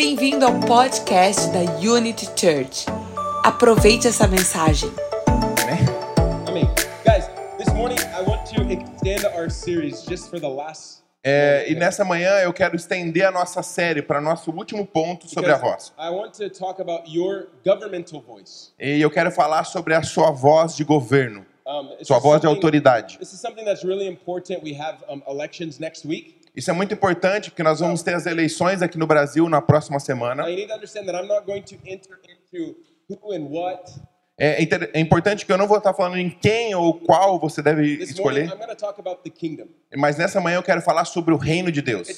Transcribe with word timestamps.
Bem-vindo 0.00 0.46
ao 0.46 0.60
podcast 0.60 1.50
da 1.50 1.58
Unity 1.80 2.26
Church. 2.26 2.86
Aproveite 3.42 4.06
essa 4.06 4.28
mensagem. 4.28 4.88
Amém. 6.46 6.66
Guys, 7.04 7.28
this 7.58 7.74
morning 7.74 7.98
I 8.16 8.22
want 8.24 8.48
to 8.54 8.62
extend 8.70 9.24
our 9.36 9.50
series 9.50 10.04
just 10.08 10.30
for 10.30 10.38
the 10.38 10.46
last. 10.46 11.02
É, 11.24 11.68
e 11.68 11.74
nessa 11.74 12.04
manhã 12.04 12.30
eu 12.44 12.52
quero 12.52 12.76
estender 12.76 13.26
a 13.26 13.32
nossa 13.32 13.60
série 13.60 14.00
para 14.00 14.20
nosso 14.20 14.52
último 14.52 14.86
ponto 14.86 15.28
sobre 15.28 15.50
a 15.50 15.56
voz. 15.56 15.92
I 15.98 16.10
want 16.10 16.32
to 16.34 16.48
talk 16.48 16.80
about 16.80 17.12
your 17.12 17.48
governmental 17.66 18.20
voice. 18.22 18.68
E 18.78 19.00
eu 19.00 19.10
quero 19.10 19.32
falar 19.32 19.64
sobre 19.64 19.94
a 19.94 20.02
sua 20.04 20.30
voz 20.30 20.76
de 20.76 20.84
governo, 20.84 21.44
Um, 21.66 21.96
this 21.98 22.06
sua 22.06 22.18
is 22.18 22.22
voz 22.22 22.40
de 22.40 22.46
something- 22.46 22.56
autoridade. 22.56 23.18
This 23.18 23.32
is 23.32 23.40
something 23.40 23.64
that's 23.64 23.84
really 23.84 24.06
important. 24.06 24.62
We 24.62 24.74
have 24.80 24.98
um, 25.08 25.24
elections 25.28 25.80
next 25.80 26.06
week. 26.06 26.37
Isso 26.58 26.70
é 26.72 26.74
muito 26.74 26.92
importante 26.92 27.50
porque 27.50 27.62
nós 27.62 27.78
vamos 27.78 28.02
ter 28.02 28.14
as 28.14 28.26
eleições 28.26 28.82
aqui 28.82 28.98
no 28.98 29.06
Brasil 29.06 29.48
na 29.48 29.62
próxima 29.62 30.00
semana. 30.00 30.42
É, 34.40 34.60
inter- 34.62 34.90
é 34.92 34.98
importante 35.00 35.46
que 35.46 35.52
eu 35.52 35.58
não 35.58 35.68
vou 35.68 35.78
estar 35.78 35.94
falando 35.94 36.16
em 36.18 36.30
quem 36.30 36.74
ou 36.74 36.94
qual 37.00 37.38
você 37.38 37.62
deve 37.62 37.82
escolher, 38.02 38.46
I'm 38.46 38.56
going 38.56 38.68
to 38.68 38.74
talk 38.76 38.98
about 39.00 39.22
the 39.22 39.30
kingdom. 39.30 39.66
mas 39.96 40.16
nessa 40.18 40.40
manhã 40.40 40.56
eu 40.58 40.62
quero 40.62 40.80
falar 40.82 41.04
sobre 41.04 41.32
o 41.32 41.36
reino 41.36 41.70
de 41.70 41.80
Deus. 41.80 42.08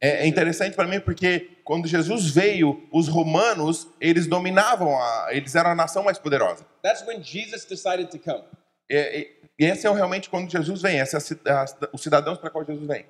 É 0.00 0.24
é 0.24 0.26
interessante 0.26 0.74
para 0.76 0.86
mim 0.86 1.00
porque 1.00 1.50
quando 1.64 1.88
Jesus 1.88 2.30
veio, 2.30 2.82
os 2.92 3.08
romanos 3.08 3.88
eles 4.00 4.26
dominavam, 4.26 4.94
a, 4.96 5.28
eles 5.32 5.54
eram 5.54 5.70
a 5.70 5.74
nação 5.74 6.02
mais 6.04 6.18
poderosa. 6.18 6.64
That's 6.82 7.04
when 7.06 7.22
Jesus 7.22 7.64
decided 7.64 8.08
to 8.10 8.18
come. 8.18 8.44
É, 8.90 9.18
e 9.20 9.38
e 9.60 9.64
esse 9.64 9.88
é 9.88 9.92
realmente 9.92 10.30
quando 10.30 10.48
Jesus 10.48 10.80
vem, 10.80 11.00
esse 11.00 11.16
é 11.16 11.18
a 11.50 11.62
a- 11.64 11.66
os 11.92 12.00
cidadãos 12.00 12.38
para 12.38 12.48
qual 12.48 12.64
Jesus 12.64 12.86
vem. 12.86 13.04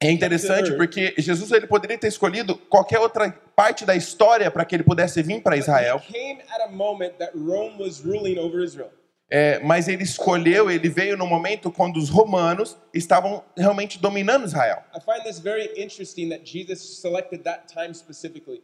É 0.00 0.10
interessante 0.10 0.72
porque 0.76 1.14
Jesus 1.16 1.52
ele 1.52 1.68
poderia 1.68 1.96
ter 1.96 2.08
escolhido 2.08 2.56
qualquer 2.56 2.98
outra 2.98 3.30
parte 3.54 3.84
da 3.84 3.94
história 3.94 4.50
para 4.50 4.64
que 4.64 4.74
ele 4.74 4.82
pudesse 4.82 5.22
vir 5.22 5.40
para 5.42 5.56
Israel, 5.56 6.00
É, 9.30 9.58
mas 9.60 9.88
ele 9.88 10.02
escolheu, 10.02 10.70
ele 10.70 10.88
veio 10.88 11.16
no 11.16 11.26
momento 11.26 11.70
quando 11.70 11.98
os 11.98 12.08
romanos 12.08 12.76
estavam 12.94 13.44
realmente 13.56 13.98
dominando 13.98 14.46
Israel. 14.46 14.82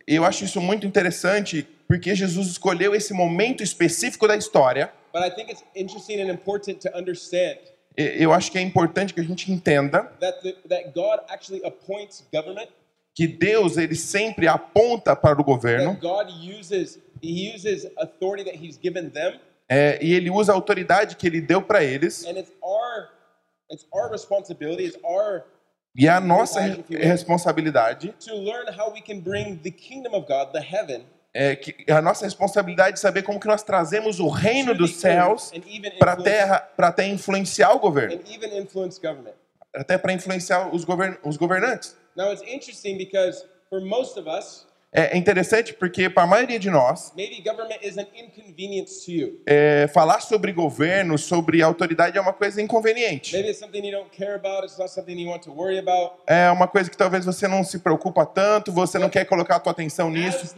Eu 0.06 0.24
acho 0.24 0.44
isso 0.44 0.60
muito 0.60 0.86
interessante 0.86 1.68
porque 1.86 2.14
Jesus 2.14 2.48
escolheu 2.48 2.94
esse 2.94 3.12
momento 3.12 3.62
específico 3.62 4.26
da 4.26 4.36
história. 4.36 4.90
But 5.12 5.22
I 5.22 5.30
think 5.30 5.50
it's 5.50 5.62
interesting 5.76 6.20
and 6.20 6.30
important 6.30 6.80
to 6.80 6.98
understand 6.98 7.58
Eu 7.96 8.32
acho 8.32 8.50
que 8.50 8.58
é 8.58 8.60
importante 8.60 9.14
que 9.14 9.20
a 9.20 9.24
gente 9.24 9.52
entenda 9.52 10.12
that 10.20 10.42
the, 10.42 10.52
that 10.68 10.90
God 10.92 11.20
actually 11.28 11.64
appoints 11.64 12.24
government. 12.32 12.68
que 13.14 13.28
Deus 13.28 13.76
ele 13.76 13.94
sempre 13.94 14.48
aponta 14.48 15.14
para 15.14 15.40
o 15.40 15.44
governo 15.44 15.94
That 15.94 16.00
God 16.00 16.58
uses 16.58 16.98
He 17.22 17.54
uses 17.54 17.86
authority 17.96 18.44
that 18.44 18.56
He's 18.56 18.76
given 18.76 19.10
them, 19.10 19.38
é, 19.68 19.98
e 20.02 20.12
ele 20.14 20.30
usa 20.30 20.52
a 20.52 20.54
autoridade 20.54 21.16
que 21.16 21.26
ele 21.26 21.40
deu 21.40 21.62
para 21.62 21.82
eles. 21.82 22.24
And 22.24 22.38
it's 22.38 22.52
our 22.62 23.08
it's 23.70 23.86
our 23.92 24.10
responsibility, 24.10 24.84
it's 24.84 24.98
our 25.02 25.44
e 25.96 26.06
é 26.06 26.10
a 26.10 26.20
nossa 26.20 26.60
re- 26.60 26.84
responsabilidade 26.90 28.12
to 28.18 28.34
learn 28.34 28.66
how 28.76 28.92
we 28.92 29.00
can 29.00 29.20
bring 29.20 29.56
the 29.56 29.70
kingdom 29.70 30.14
of 30.14 30.26
God, 30.26 30.52
the 30.52 30.60
heaven, 30.60 31.06
é 31.32 31.56
que 31.56 31.74
é 31.86 31.92
a 31.92 32.02
nossa 32.02 32.24
responsabilidade 32.24 32.94
de 32.94 33.00
saber 33.00 33.22
como 33.22 33.40
que 33.40 33.46
nós 33.46 33.62
trazemos 33.62 34.20
o 34.20 34.28
reino 34.28 34.74
dos 34.74 34.92
the 34.92 34.98
céus 34.98 35.50
para 35.98 36.12
a 36.12 36.14
influence, 36.14 36.22
terra 36.22 36.58
para 36.76 36.88
até 36.88 37.06
influenciar 37.06 37.72
o 37.72 37.78
governo. 37.78 38.20
até 39.74 39.98
para 39.98 40.12
influenciar 40.12 40.72
os, 40.72 40.84
govern 40.84 41.16
os 41.24 41.36
governantes. 41.36 41.96
Now 42.16 42.32
it's 42.32 42.42
interesting 42.42 42.96
because 42.96 43.44
for 43.68 43.80
most 43.80 44.18
of 44.18 44.28
us, 44.28 44.66
é 44.96 45.16
interessante 45.16 45.74
porque 45.74 46.08
para 46.08 46.22
a 46.22 46.26
maioria 46.26 46.56
de 46.56 46.70
nós 46.70 47.12
é, 49.44 49.88
falar 49.92 50.20
sobre 50.20 50.52
governo 50.52 51.18
sobre 51.18 51.60
autoridade 51.60 52.16
é 52.16 52.20
uma 52.20 52.32
coisa 52.32 52.62
inconveniente 52.62 53.32
Maybe 53.32 53.48
it's 53.48 53.58
something 53.58 53.84
you 53.84 53.90
don't 53.90 54.10
care 54.10 54.34
about. 54.34 54.64
It's 54.64 54.78
not 54.78 54.92
something 54.92 55.20
you 55.20 55.28
want 55.28 55.42
to 55.42 55.52
worry 55.52 55.78
about. 55.78 56.14
é 56.28 56.48
uma 56.50 56.68
coisa 56.68 56.88
que 56.88 56.96
talvez 56.96 57.24
você 57.24 57.48
não 57.48 57.64
se 57.64 57.80
preocupa 57.80 58.24
tanto 58.24 58.70
você 58.70 58.96
não 58.96 59.10
quer 59.10 59.24
colocar 59.24 59.56
a 59.56 59.60
tua 59.60 59.72
atenção 59.72 60.08
nisso 60.10 60.54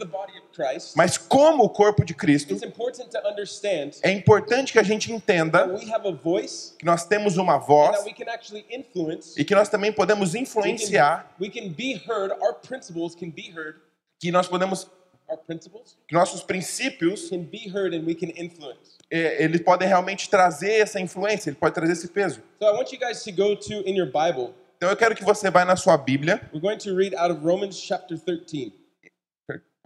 mas 0.95 1.17
como 1.17 1.63
o 1.63 1.69
corpo 1.69 2.05
de 2.05 2.13
Cristo 2.13 2.53
it's 2.53 2.63
important 2.63 3.09
to 3.09 3.17
understand 3.27 3.91
é 4.03 4.11
importante 4.11 4.71
que 4.71 4.79
a 4.79 4.83
gente 4.83 5.11
entenda 5.11 5.67
that 5.67 5.85
we 5.85 5.91
have 5.91 6.07
a 6.07 6.11
voice 6.11 6.75
que 6.77 6.85
nós 6.85 7.05
temos 7.05 7.37
uma 7.37 7.57
voz 7.57 7.97
that 7.97 8.07
we 8.07 8.13
can 8.13 8.31
actually 8.31 8.65
influence. 8.69 9.39
e 9.39 9.43
que 9.43 9.55
nós 9.55 9.67
também 9.67 9.91
podemos 9.91 10.35
influenciar 10.35 11.23
can, 11.39 11.43
we 11.43 11.49
can 11.49 11.69
be 11.69 11.99
heard. 12.07 12.31
Our 12.39 12.53
principles 12.53 13.15
can 13.15 13.31
be 13.31 13.51
heard. 13.51 13.86
Que 14.19 14.31
nós 14.31 14.47
podemos 14.47 14.89
Our 15.29 15.37
principles 15.39 15.97
que 16.07 16.15
nossos 16.15 16.41
princípios 16.41 17.29
can 17.29 17.43
be 17.43 17.67
heard 17.69 17.93
and 17.93 18.05
we 18.05 18.15
can 18.15 18.27
influence. 18.41 18.97
é, 19.11 19.43
eles 19.43 19.59
podem 19.61 19.85
realmente 19.87 20.29
trazer 20.29 20.79
essa 20.79 20.99
influência, 21.01 21.49
ele 21.49 21.57
pode 21.57 21.75
trazer 21.75 21.91
esse 21.93 22.07
peso. 22.07 22.41
So 22.61 22.65
I 22.65 22.71
want 22.71 22.91
you 22.93 22.99
guys 22.99 23.23
to 23.23 23.31
go 23.33 23.55
to 23.55 23.73
in 23.85 23.95
your 23.97 24.07
Bible. 24.07 24.53
Então 24.77 24.89
eu 24.89 24.95
quero 24.95 25.13
que 25.15 25.25
você 25.25 25.49
vá 25.51 25.65
na 25.65 25.75
sua 25.75 25.97
Bíblia, 25.97 26.41
We're 26.53 26.61
going 26.61 26.77
to 26.77 26.95
read 26.95 27.13
out 27.15 27.31
of 27.31 27.43
Romans 27.45 27.75
chapter 27.77 28.17
13. 28.17 28.71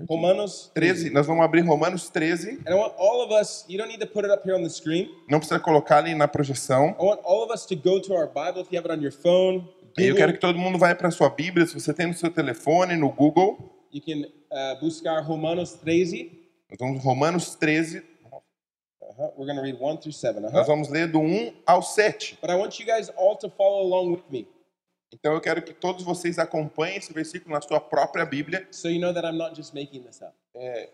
Romanos 0.09 0.72
13, 0.74 1.12
nós 1.12 1.28
vamos 1.28 1.44
abrir 1.46 1.62
Romanos 1.62 2.09
13, 2.09 2.59
And 2.66 2.72
I 2.72 2.74
want 2.74 2.94
all 2.98 3.22
of 3.24 3.31
us, 3.31 3.66
you 3.69 3.78
don't 3.78 3.88
need 3.90 4.00
to 4.00 4.08
put 4.08 4.25
it 4.25 4.31
up 4.31 4.44
here 4.44 4.56
on 4.58 4.63
the 4.63 4.69
screen. 4.69 5.09
não 5.30 5.38
precisa 5.40 5.59
colocar 5.59 5.98
ali 5.98 6.16
na 6.16 6.28
projeção. 6.28 6.96
I 7.00 7.03
want 7.03 7.22
all 7.24 7.44
of 7.44 7.53
us 7.53 7.66
to 7.68 7.75
go 7.75 8.00
to 8.02 8.13
our 8.13 8.28
Bible 8.28 8.62
if 8.62 8.72
you 8.72 8.80
have 8.80 8.86
it 8.88 8.92
on 8.92 9.02
your 9.02 9.12
phone. 9.12 9.68
E 9.98 10.03
eu 10.03 10.13
Google, 10.13 10.16
quero 10.18 10.34
que 10.34 10.40
todo 10.40 10.58
mundo 10.58 10.80
vá 10.80 10.94
para 10.96 11.08
a 11.08 11.12
sua 11.12 11.30
Bíblia, 11.30 11.68
se 11.68 11.74
você 11.80 11.94
tem 11.94 12.08
no 12.08 12.13
seu 12.16 12.31
telefone, 12.31 12.96
no 12.96 13.09
Google. 13.12 13.71
You 13.91 14.02
can 14.02 14.25
uh, 14.52 14.79
buscar 14.79 15.19
Romanos 15.22 15.74
13. 15.74 16.31
Nós 16.69 16.79
vamos 16.79 17.03
Romanos 17.03 17.56
13, 17.56 18.03
Uh-huh. 19.02 19.29
We're 19.35 19.46
going 19.46 19.57
to 19.57 19.62
read 19.62 19.78
1 19.78 19.97
through 19.97 20.13
7. 20.13 20.40
nós 20.40 20.53
Uh-huh. 20.53 20.66
vamos 20.66 20.88
ler 20.90 21.07
do 21.12 21.19
1 21.19 21.53
ao 21.66 21.81
7. 21.84 22.38
But 22.41 22.50
I 22.50 22.56
want 22.56 22.80
you 22.80 22.85
guys 22.85 23.09
all 23.18 23.35
to 23.38 23.50
follow 23.50 23.81
along 23.81 24.12
with 24.13 24.24
me 24.30 24.47
Então 25.13 25.34
eu 25.34 25.41
quero 25.41 25.62
que 25.62 25.74
todos 25.74 26.03
vocês 26.06 26.40
acompanhem 26.40 26.96
esse 26.97 27.12
versículo 27.12 27.53
na 27.53 27.62
sua 27.62 27.81
própria 27.81 28.25
Bíblia. 28.25 28.66
so 28.72 28.88
you 28.88 29.01
know 29.01 29.13
that 29.13 29.25
I'm 29.28 29.38
not 29.38 29.53
just 29.56 29.74
making 29.74 30.03
this 30.03 30.22
up. 30.22 30.31
É, 30.56 30.90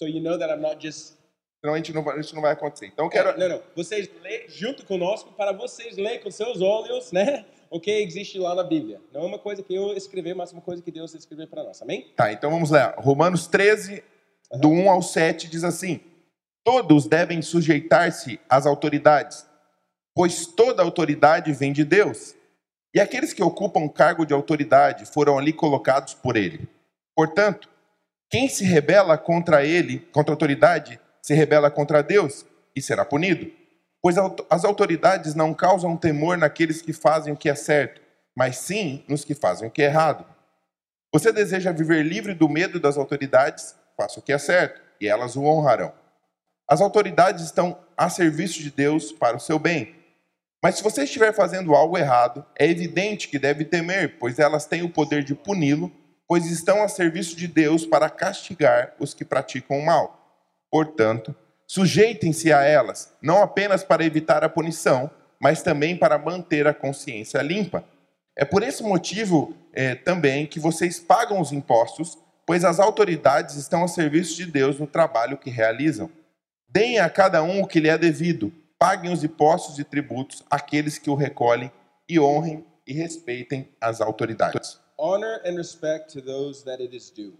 So 0.00 0.06
you 0.06 0.20
know 0.22 0.38
that 0.38 0.50
I'm 0.50 0.62
not 0.62 0.78
just. 0.80 1.14
senão 1.60 1.74
a 1.74 1.76
gente 1.76 1.92
não 1.92 2.02
vai, 2.02 2.18
isso 2.20 2.34
não 2.34 2.40
vai 2.40 2.52
acontecer. 2.52 2.86
Então 2.86 3.04
eu 3.04 3.10
quero, 3.10 3.36
Não, 3.38 3.48
não. 3.48 3.62
Vocês 3.74 4.08
lê 4.22 4.48
junto 4.48 4.86
conosco 4.86 5.30
para 5.32 5.52
vocês 5.52 5.96
ler 5.98 6.20
com 6.22 6.30
seus 6.30 6.62
olhos, 6.62 7.12
né? 7.12 7.44
O 7.70 7.80
que 7.80 7.90
existe 7.90 8.38
lá 8.38 8.54
na 8.54 8.62
Bíblia. 8.62 9.00
Não 9.12 9.22
é 9.22 9.26
uma 9.26 9.38
coisa 9.38 9.62
que 9.62 9.74
eu 9.74 9.92
escrevi, 9.96 10.34
mas 10.34 10.52
uma 10.52 10.62
coisa 10.62 10.82
que 10.82 10.90
Deus 10.90 11.14
escreveu 11.14 11.46
para 11.46 11.64
nós. 11.64 11.80
Amém? 11.82 12.12
Tá, 12.16 12.32
então 12.32 12.50
vamos 12.50 12.70
lá. 12.70 12.94
Romanos 12.98 13.46
13, 13.46 14.02
do 14.60 14.68
1 14.68 14.90
ao 14.90 15.02
7, 15.02 15.48
diz 15.48 15.64
assim: 15.64 16.00
Todos 16.64 17.06
devem 17.06 17.42
sujeitar-se 17.42 18.40
às 18.48 18.66
autoridades, 18.66 19.46
pois 20.14 20.46
toda 20.46 20.82
autoridade 20.82 21.52
vem 21.52 21.72
de 21.72 21.84
Deus. 21.84 22.34
E 22.94 23.00
aqueles 23.00 23.32
que 23.32 23.42
ocupam 23.42 23.88
cargo 23.88 24.24
de 24.24 24.32
autoridade 24.32 25.04
foram 25.04 25.38
ali 25.38 25.52
colocados 25.52 26.14
por 26.14 26.36
ele. 26.36 26.68
Portanto, 27.14 27.68
quem 28.30 28.48
se 28.48 28.64
rebela 28.64 29.18
contra 29.18 29.64
ele, 29.64 30.00
contra 30.12 30.32
a 30.32 30.34
autoridade, 30.34 30.98
se 31.22 31.34
rebela 31.34 31.70
contra 31.70 32.02
Deus 32.02 32.46
e 32.74 32.80
será 32.80 33.04
punido. 33.04 33.50
Pois 34.02 34.16
as 34.50 34.64
autoridades 34.64 35.34
não 35.34 35.52
causam 35.52 35.96
temor 35.96 36.36
naqueles 36.36 36.80
que 36.80 36.92
fazem 36.92 37.32
o 37.32 37.36
que 37.36 37.48
é 37.48 37.54
certo, 37.54 38.00
mas 38.36 38.58
sim 38.58 39.04
nos 39.08 39.24
que 39.24 39.34
fazem 39.34 39.68
o 39.68 39.70
que 39.70 39.82
é 39.82 39.86
errado. 39.86 40.24
Você 41.12 41.32
deseja 41.32 41.72
viver 41.72 42.02
livre 42.04 42.34
do 42.34 42.48
medo 42.48 42.78
das 42.78 42.96
autoridades? 42.96 43.74
Faça 43.96 44.20
o 44.20 44.22
que 44.22 44.32
é 44.32 44.38
certo, 44.38 44.80
e 45.00 45.08
elas 45.08 45.34
o 45.36 45.42
honrarão. 45.42 45.92
As 46.68 46.80
autoridades 46.80 47.44
estão 47.44 47.78
a 47.96 48.10
serviço 48.10 48.60
de 48.60 48.70
Deus 48.70 49.12
para 49.12 49.36
o 49.36 49.40
seu 49.40 49.58
bem. 49.58 49.94
Mas 50.62 50.76
se 50.76 50.82
você 50.82 51.04
estiver 51.04 51.32
fazendo 51.32 51.74
algo 51.74 51.96
errado, 51.96 52.44
é 52.58 52.68
evidente 52.68 53.28
que 53.28 53.38
deve 53.38 53.64
temer, 53.64 54.18
pois 54.18 54.38
elas 54.38 54.66
têm 54.66 54.82
o 54.82 54.90
poder 54.90 55.22
de 55.22 55.34
puni-lo, 55.34 55.92
pois 56.26 56.46
estão 56.50 56.82
a 56.82 56.88
serviço 56.88 57.36
de 57.36 57.46
Deus 57.46 57.86
para 57.86 58.10
castigar 58.10 58.94
os 58.98 59.14
que 59.14 59.24
praticam 59.24 59.78
o 59.78 59.86
mal. 59.86 60.44
Portanto, 60.70 61.34
sujeitem-se 61.66 62.52
a 62.52 62.62
elas, 62.62 63.12
não 63.20 63.42
apenas 63.42 63.82
para 63.82 64.04
evitar 64.04 64.44
a 64.44 64.48
punição, 64.48 65.10
mas 65.40 65.62
também 65.62 65.96
para 65.96 66.18
manter 66.18 66.66
a 66.66 66.74
consciência 66.74 67.42
limpa. 67.42 67.84
É 68.36 68.44
por 68.44 68.62
esse 68.62 68.82
motivo 68.82 69.54
eh, 69.72 69.94
também 69.94 70.46
que 70.46 70.60
vocês 70.60 71.00
pagam 71.00 71.40
os 71.40 71.52
impostos, 71.52 72.18
pois 72.46 72.64
as 72.64 72.78
autoridades 72.78 73.56
estão 73.56 73.82
a 73.82 73.88
serviço 73.88 74.36
de 74.36 74.46
Deus 74.46 74.78
no 74.78 74.86
trabalho 74.86 75.38
que 75.38 75.50
realizam. 75.50 76.10
Deem 76.68 76.98
a 76.98 77.08
cada 77.08 77.42
um 77.42 77.62
o 77.62 77.66
que 77.66 77.80
lhe 77.80 77.88
é 77.88 77.98
devido, 77.98 78.52
paguem 78.78 79.12
os 79.12 79.24
impostos 79.24 79.78
e 79.78 79.84
tributos 79.84 80.44
àqueles 80.50 80.98
que 80.98 81.10
o 81.10 81.14
recolhem 81.14 81.72
e 82.08 82.20
honrem 82.20 82.64
e 82.86 82.92
respeitem 82.92 83.68
as 83.80 84.00
autoridades. 84.00 84.78
Honor 84.98 85.40
and 85.44 85.56
respect 85.56 86.12
to 86.12 86.22
those 86.22 86.64
that 86.64 86.82
it 86.82 86.94
is 86.94 87.10
due. 87.10 87.34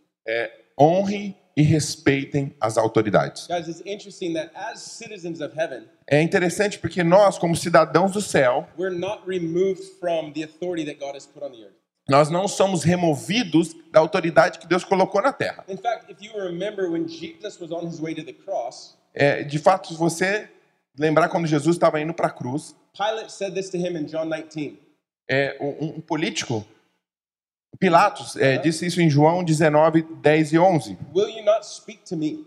Honre 0.78 1.36
e 1.56 1.62
respeitem 1.62 2.54
as 2.60 2.76
autoridades. 2.76 3.46
Guys, 3.46 3.66
it's 3.68 3.82
interesting 3.86 4.34
that 4.34 4.50
as 4.54 4.80
citizens 4.80 5.40
of 5.40 5.54
heaven, 5.58 5.84
É 6.06 6.20
interessante 6.22 6.78
porque 6.78 7.02
nós, 7.02 7.38
como 7.38 7.56
cidadãos 7.56 8.12
do 8.12 8.20
céu, 8.20 8.68
we're 8.78 8.94
not 8.96 9.22
removed 9.26 9.82
from 9.98 10.32
the 10.32 10.44
authority 10.44 10.84
that 10.84 10.98
God 11.00 11.14
has 11.16 11.26
put 11.26 11.42
on 11.44 11.50
the 11.50 11.62
earth. 11.64 11.74
nós 12.08 12.28
não 12.30 12.46
somos 12.46 12.84
removidos 12.84 13.74
da 13.90 13.98
autoridade 14.00 14.58
que 14.58 14.66
Deus 14.68 14.84
colocou 14.84 15.20
na 15.22 15.32
terra. 15.32 15.64
In 15.68 15.76
fact, 15.76 16.10
if 16.12 16.18
you 16.22 16.32
remember 16.38 16.88
when 16.90 17.08
Jesus 17.08 17.58
was 17.58 17.72
on 17.72 17.86
his 17.88 17.98
way 18.00 18.14
to 18.14 18.22
the 18.24 18.32
cross, 18.34 18.96
É, 19.14 19.42
de 19.42 19.58
fato, 19.58 19.88
se 19.88 19.94
você 19.98 20.46
lembrar 20.98 21.28
quando 21.30 21.46
Jesus 21.46 21.74
estava 21.76 21.98
indo 22.00 22.12
para 22.12 22.26
a 22.26 22.30
cruz, 22.30 22.76
Pilate 22.96 23.32
said 23.32 23.54
this 23.54 23.70
to 23.70 23.78
him 23.78 23.96
in 23.96 24.04
John 24.06 24.28
19. 24.28 24.78
é, 25.28 25.56
um, 25.60 25.96
um 25.96 26.00
político, 26.00 26.64
Pilatos, 27.78 28.36
é, 28.36 28.58
disse 28.58 28.86
isso 28.86 29.00
em 29.00 29.08
João 29.10 29.44
19, 29.44 30.02
10 30.22 30.52
e 30.52 30.58
11. 30.58 30.98
Will 31.14 31.28
you 31.28 31.44
not 31.44 31.66
speak 31.66 32.02
to 32.08 32.16
me? 32.16 32.46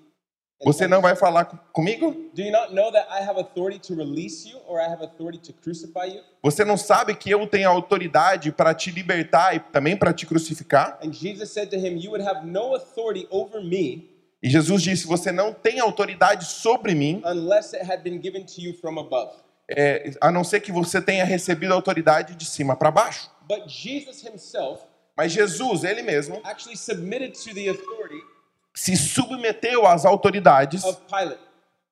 Você 0.65 0.87
não 0.87 0.99
vai 1.01 1.15
falar 1.15 1.45
co- 1.45 1.57
comigo? 1.71 2.11
Do 2.33 2.41
you 2.41 2.51
not 2.51 2.73
know 2.73 2.91
that 2.91 3.07
I 3.09 3.23
have 3.23 3.39
authority 3.39 3.79
to 3.87 3.95
release 3.95 4.45
you 4.49 4.59
or 4.67 4.79
I 4.81 4.91
have 4.91 5.01
authority 5.01 5.39
to 5.39 5.53
crucify 5.61 6.05
you? 6.13 6.21
Você 6.43 6.65
não 6.65 6.75
sabe 6.75 7.15
que 7.15 7.29
eu 7.29 7.47
tenho 7.47 7.69
autoridade 7.69 8.51
para 8.51 8.73
te 8.73 8.91
libertar 8.91 9.55
e 9.55 9.59
também 9.59 9.95
para 9.95 10.11
te 10.11 10.25
crucificar? 10.25 10.99
And 11.01 11.13
Jesus 11.13 11.51
said 11.51 11.69
to 11.69 11.77
him, 11.77 11.97
You 11.97 12.11
would 12.11 12.27
have 12.27 12.45
no 12.45 12.75
authority 12.75 13.25
over 13.31 13.63
me 13.63 14.09
E 14.43 14.49
Jesus 14.49 14.81
disse: 14.83 15.07
Você 15.07 15.31
não 15.31 15.53
tem 15.53 15.79
autoridade 15.79 16.45
sobre 16.45 16.93
mim, 16.93 17.21
unless 17.25 17.73
it 17.75 17.89
had 17.89 18.01
been 18.03 18.21
given 18.21 18.43
to 18.45 18.59
you 18.61 18.73
from 18.73 18.99
above. 18.99 19.31
é, 19.69 20.11
a 20.19 20.29
não 20.31 20.43
ser 20.43 20.59
que 20.59 20.71
você 20.73 21.01
tenha 21.01 21.23
recebido 21.23 21.73
autoridade 21.73 22.35
de 22.35 22.43
cima 22.45 22.75
para 22.75 22.89
baixo. 22.91 23.29
But 23.47 23.67
Jesus 23.69 24.25
himself 24.25 24.83
Mas 25.19 25.33
Jesus, 25.33 25.83
ele 25.83 26.01
mesmo, 26.01 26.39
actually 26.45 26.77
submitted 26.77 27.33
to 27.33 27.53
the 27.53 27.67
authority 27.67 28.23
se 28.73 28.95
submeteu 28.95 29.85
às 29.85 30.05
autoridades 30.05 30.81
of 30.85 30.97
Pilate. 31.09 31.41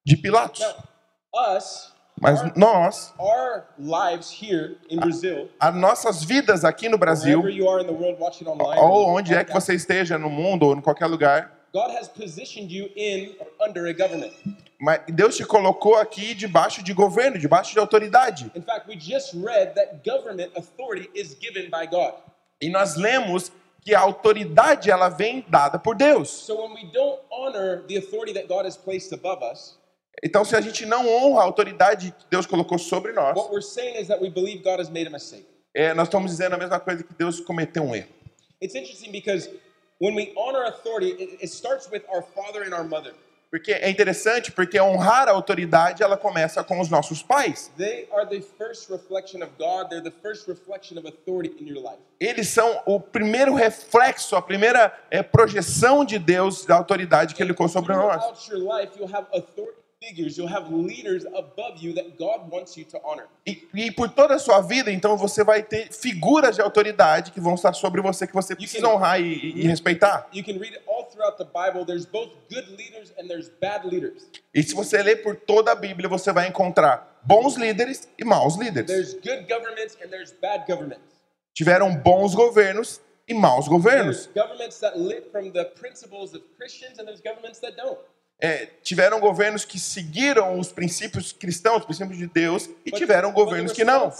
de 0.05 0.15
Pilatos. 0.15 0.61
Now, 0.61 1.57
us, 1.57 1.91
Mas 2.21 2.39
our, 2.39 2.53
nós, 2.55 3.13
our 3.19 3.65
lives 3.77 4.31
here 4.31 4.77
in 4.89 4.97
Brazil, 4.97 5.49
as 5.59 5.75
nossas 5.75 6.23
vidas 6.23 6.63
aqui 6.63 6.87
no 6.87 6.97
Brasil, 6.97 7.41
wherever 7.41 7.53
you 7.53 7.69
are 7.69 7.83
in 7.83 7.85
the 7.85 7.91
world 7.91 8.17
watching 8.17 8.47
online, 8.47 8.79
ou 8.79 9.09
onde 9.09 9.33
é 9.33 9.43
que 9.43 9.51
você 9.51 9.73
esteja 9.73 10.17
no 10.17 10.29
mundo 10.29 10.65
ou 10.65 10.73
em 10.73 10.79
qualquer 10.79 11.07
lugar, 11.07 11.51
God 11.73 11.91
has 11.91 12.07
positioned 12.07 12.73
you 12.73 12.89
in 12.95 13.35
or 13.41 13.67
under 13.67 13.87
a 13.87 13.93
government. 13.93 14.31
mas 14.79 15.01
Deus 15.09 15.35
te 15.35 15.43
colocou 15.43 15.95
aqui 15.95 16.33
debaixo 16.33 16.81
de 16.81 16.93
governo, 16.93 17.37
debaixo 17.37 17.73
de 17.73 17.79
autoridade. 17.79 18.49
In 18.55 18.61
fact, 18.61 18.87
we 18.87 18.97
just 18.97 19.33
read 19.33 19.73
that 19.75 20.01
government 20.09 20.53
authority 20.55 21.09
is 21.13 21.35
given 21.37 21.69
by 21.69 21.85
God. 21.85 22.13
E 22.61 22.69
nós 22.69 22.95
lemos 22.95 23.51
que 23.81 23.93
a 23.95 23.99
autoridade 23.99 24.89
ela 24.91 25.09
vem 25.09 25.45
dada 25.47 25.79
por 25.79 25.95
Deus. 25.95 26.29
So 26.29 26.55
when 26.61 26.73
we 26.73 26.91
don't 26.91 27.21
honor 27.31 27.83
the 27.87 27.97
authority 27.97 28.33
that 28.33 28.47
God 28.47 28.65
has 28.65 28.75
placed 28.75 29.13
above 29.13 29.43
us, 29.43 29.77
Então, 30.23 30.43
se 30.43 30.55
a 30.55 30.61
gente 30.61 30.85
não 30.85 31.07
honra 31.07 31.41
a 31.41 31.43
autoridade 31.43 32.11
que 32.11 32.25
Deus 32.29 32.47
colocou 32.47 32.79
sobre 32.79 33.11
nós, 33.13 33.37
é, 35.75 35.93
nós 35.93 36.07
estamos 36.07 36.31
dizendo 36.31 36.55
a 36.55 36.57
mesma 36.57 36.79
coisa 36.79 37.03
que 37.03 37.13
Deus 37.13 37.39
cometeu 37.39 37.83
um 37.83 37.95
erro. 37.95 38.09
It's 38.59 38.73
interesting 38.73 39.11
because 39.11 39.47
when 40.01 40.15
we 40.15 40.33
honor 40.35 40.63
authority, 40.63 41.11
it, 41.11 41.37
it 41.43 41.47
starts 41.49 41.87
with 41.91 42.03
our 42.09 42.23
father 42.23 42.63
and 42.63 42.73
our 42.73 42.83
mother. 42.83 43.13
Porque 43.49 43.71
é 43.71 43.89
interessante, 43.89 44.51
porque 44.51 44.79
honrar 44.79 45.29
a 45.29 45.31
autoridade 45.31 46.03
ela 46.03 46.17
começa 46.17 46.63
com 46.63 46.81
os 46.81 46.89
nossos 46.89 47.23
pais. 47.23 47.71
They 47.77 48.07
are 48.11 48.27
the 48.27 48.41
first 48.57 48.89
reflection 48.89 49.41
of 49.41 49.51
God. 49.57 49.89
They're 49.89 50.03
the 50.03 50.15
first 50.21 50.47
reflection 50.49 50.97
of 50.97 51.07
authority 51.07 51.63
in 51.63 51.67
your 51.67 51.81
life. 51.81 51.99
Eles 52.19 52.49
são 52.49 52.81
o 52.85 52.99
primeiro 52.99 53.53
reflexo, 53.53 54.35
a 54.35 54.41
primeira 54.41 54.93
é, 55.09 55.23
projeção 55.23 56.03
de 56.03 56.19
Deus 56.19 56.65
da 56.65 56.75
autoridade 56.75 57.35
que 57.35 57.41
Ele 57.41 57.53
colocou 57.53 57.69
sobre 57.69 57.93
nós. 57.95 58.23
Figures, 59.99 60.37
you'll 60.37 60.47
have 60.47 60.71
leaders 60.71 61.25
above 61.25 61.81
you 61.81 61.91
that 61.95 62.17
God 62.19 62.51
wants 62.51 62.77
you 62.77 62.85
to 62.85 62.99
honor. 63.03 63.25
E, 63.47 63.67
e 63.73 63.91
por 63.91 64.07
toda 64.09 64.35
a 64.35 64.39
sua 64.39 64.61
vida, 64.61 64.91
então, 64.91 65.17
você 65.17 65.43
vai 65.43 65.63
ter 65.63 65.91
figuras 65.91 66.55
de 66.55 66.61
autoridade 66.61 67.31
que 67.31 67.41
vão 67.41 67.55
estar 67.55 67.73
sobre 67.73 67.99
você, 67.99 68.27
que 68.27 68.33
você 68.33 68.55
precisa 68.55 68.87
honrar 68.87 69.19
e, 69.19 69.23
e- 69.33 69.61
e 69.61 69.67
respeitar. 69.67 70.29
You 70.31 70.43
can 70.43 70.59
read 70.59 70.75
it 70.75 70.83
all 70.87 71.05
throughout 71.05 71.37
the 71.39 71.45
Bible. 71.45 71.83
There's 71.83 72.05
both 72.05 72.29
good 72.47 72.69
leaders 72.77 73.11
and 73.17 73.27
there's 73.27 73.49
bad 73.59 73.87
leaders. 73.87 74.27
E 74.53 74.61
se 74.61 74.75
você 74.75 75.01
ler 75.01 75.23
por 75.23 75.35
toda 75.35 75.71
a 75.71 75.75
Bíblia, 75.75 76.07
você 76.07 76.31
vai 76.31 76.47
encontrar 76.47 77.19
bons 77.23 77.55
líderes 77.55 78.07
e 78.19 78.23
maus 78.23 78.55
líderes. 78.55 78.85
There's 78.85 79.13
good 79.15 79.47
governments 79.51 79.97
and 79.99 80.09
there's 80.09 80.31
bad 80.31 80.65
governments. 80.67 81.01
Tiveram 81.55 81.95
bons 81.95 82.35
governos 82.35 83.01
e 83.27 83.33
maus 83.33 83.67
governos. 83.67 84.27
There's 84.27 84.47
governments 84.47 84.79
that 84.81 84.95
live 84.95 85.23
from 85.31 85.51
the 85.51 85.65
principles 85.65 86.35
of 86.35 86.43
Christians 86.55 86.99
and 86.99 87.05
there's 87.07 87.19
governments 87.21 87.59
that 87.61 87.75
don't. 87.75 87.97
É, 88.39 88.67
tiveram 88.83 89.19
governos 89.19 89.65
que 89.65 89.79
seguiram 89.79 90.59
os 90.59 90.71
princípios 90.71 91.33
cristãos, 91.33 91.79
os 91.79 91.85
princípios 91.85 92.17
de 92.19 92.27
Deus, 92.27 92.69
e 92.85 92.91
But- 92.91 92.99
tiveram 92.99 93.31
governos 93.31 93.71
the 93.71 93.77
que 93.77 93.83
não. 93.83 94.11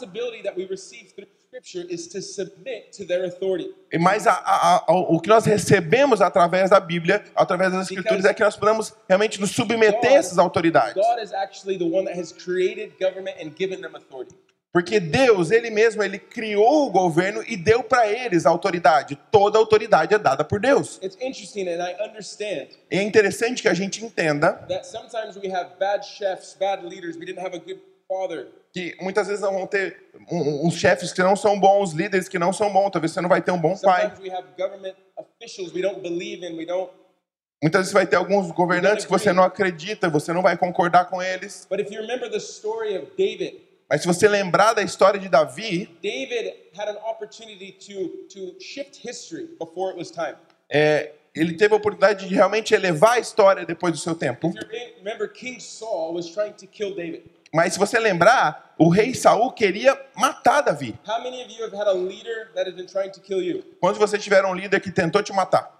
Mas 4.00 4.28
a- 4.28 4.34
a- 4.34 4.86
a- 4.88 4.92
o 4.92 5.20
que 5.20 5.30
nós 5.30 5.46
recebemos 5.46 6.22
através 6.22 6.70
da 6.70 6.80
Bíblia, 6.80 7.24
através 7.36 7.72
das 7.72 7.84
Escrituras, 7.84 8.18
Because 8.18 8.28
é 8.32 8.34
que 8.34 8.44
nós 8.44 8.56
podemos 8.58 8.94
realmente 9.08 9.40
nos 9.40 9.52
submeter 9.52 10.12
a 10.12 10.16
essas 10.16 10.38
autoridades. 10.38 10.94
God 10.96 11.24
is 11.24 11.34
actually 11.34 11.78
the 11.78 11.86
one 11.86 12.06
that 12.06 12.20
has 12.20 12.32
created 12.32 12.94
government 13.00 13.36
and 13.42 13.52
given 13.58 13.82
them 13.82 13.96
authority. 13.96 14.36
Porque 14.74 15.00
Deus, 15.00 15.50
Ele 15.50 15.70
mesmo, 15.70 16.04
Ele 16.04 16.20
criou 16.20 16.88
o 16.88 16.92
governo 16.92 17.44
e 17.48 17.56
deu 17.58 17.84
para 17.84 18.08
eles 18.08 18.46
a 18.46 18.50
autoridade. 18.50 19.18
Toda 19.32 19.58
autoridade 19.58 20.14
é 20.14 20.20
dada 20.20 20.44
por 20.44 20.60
Deus. 20.60 21.00
It's 21.02 21.18
interesting, 21.22 21.68
and 21.68 21.82
I 21.82 21.96
understand 22.08 22.68
é 22.92 23.02
interessante 23.02 23.62
que 23.62 23.70
a 23.70 23.74
gente 23.74 24.04
entenda 24.04 24.54
that 24.68 24.86
sometimes 24.86 25.36
we 25.38 25.52
have 25.52 25.72
bad 25.80 26.06
chefs, 26.06 26.56
bad 26.60 26.86
leaders. 26.86 27.16
We 27.18 27.26
didn't 27.26 27.44
have 27.44 27.56
a 27.56 27.60
good 27.60 27.82
father. 28.08 28.48
que 28.78 28.96
muitas 29.02 29.28
vezes 29.28 29.42
vão 29.42 29.66
ter 29.66 30.12
uns 30.30 30.76
chefes 30.76 31.12
que 31.12 31.24
não 31.24 31.36
são 31.36 31.60
bons, 31.60 31.94
líderes 31.94 32.30
que 32.30 32.38
não 32.38 32.54
são 32.54 32.72
bons. 32.72 32.92
Talvez 32.92 33.12
você 33.12 33.22
não 33.22 33.30
vai 33.30 33.42
ter 33.42 33.52
um 33.52 33.58
bom 33.58 33.76
pai. 33.78 34.12
Sometimes. 34.12 34.44
Muitas 37.60 37.80
vezes 37.80 37.92
você 37.92 37.94
vai 37.94 38.06
ter 38.06 38.16
alguns 38.16 38.52
governantes 38.52 39.06
que 39.06 39.12
você 39.12 39.34
não 39.34 39.44
acredita, 39.44 40.10
você 40.10 40.32
não 40.32 40.44
vai 40.44 40.56
concordar 40.56 41.06
com 41.06 41.22
eles. 41.22 41.66
But 41.68 41.80
if 41.80 41.92
you 41.92 42.02
remember 42.02 42.30
the 42.30 42.38
story 42.38 42.96
of 42.96 43.08
David, 43.18 43.67
Mas 43.90 44.02
se 44.02 44.08
você 44.08 44.28
lembrar 44.28 44.74
da 44.74 44.82
história 44.82 45.20
de 45.20 45.30
Davi, 45.30 45.86
David 46.04 46.54
had 46.78 46.90
an 46.90 46.98
opportunity 47.10 47.72
to 47.72 48.10
to 48.34 48.60
shift 48.60 49.00
history 49.08 49.48
before 49.60 49.92
it 49.92 49.98
was 49.98 50.12
time. 50.12 50.36
é, 50.70 51.14
ele 51.34 51.56
teve 51.56 51.74
a 51.74 51.78
oportunidade 51.78 52.28
de 52.28 52.34
realmente 52.36 52.74
elevar 52.74 53.14
a 53.14 53.20
história 53.20 53.66
depois 53.66 53.94
do 53.94 54.00
seu 54.00 54.14
tempo. 54.16 54.52
Remember, 54.98 55.32
King 55.32 55.60
Saul 55.62 56.14
was 56.16 56.28
trying 56.28 56.54
to 56.54 56.68
kill 56.68 56.96
David. 56.96 57.24
Mas 57.54 57.74
se 57.74 57.80
você 57.80 57.98
lembrar, 57.98 58.76
o 58.78 58.90
rei 58.90 59.14
Saul 59.14 59.52
queria 59.54 59.98
matar 60.16 60.62
Davi. 60.62 61.00
How 61.08 61.24
many 61.24 61.42
of 61.44 61.50
you 61.50 61.64
have 61.64 61.74
had 61.74 61.88
a 61.88 61.94
leader 61.94 62.52
that 62.56 62.68
has 62.68 62.76
been 62.76 62.88
trying 62.88 63.12
to 63.12 63.22
kill 63.22 63.42
you? 63.42 63.64
Quando 63.80 63.98
você 63.98 64.18
tiver 64.18 64.44
um 64.46 64.54
líder 64.54 64.82
que 64.82 64.92
tentou 64.92 65.24
te 65.24 65.32
matar, 65.32 65.74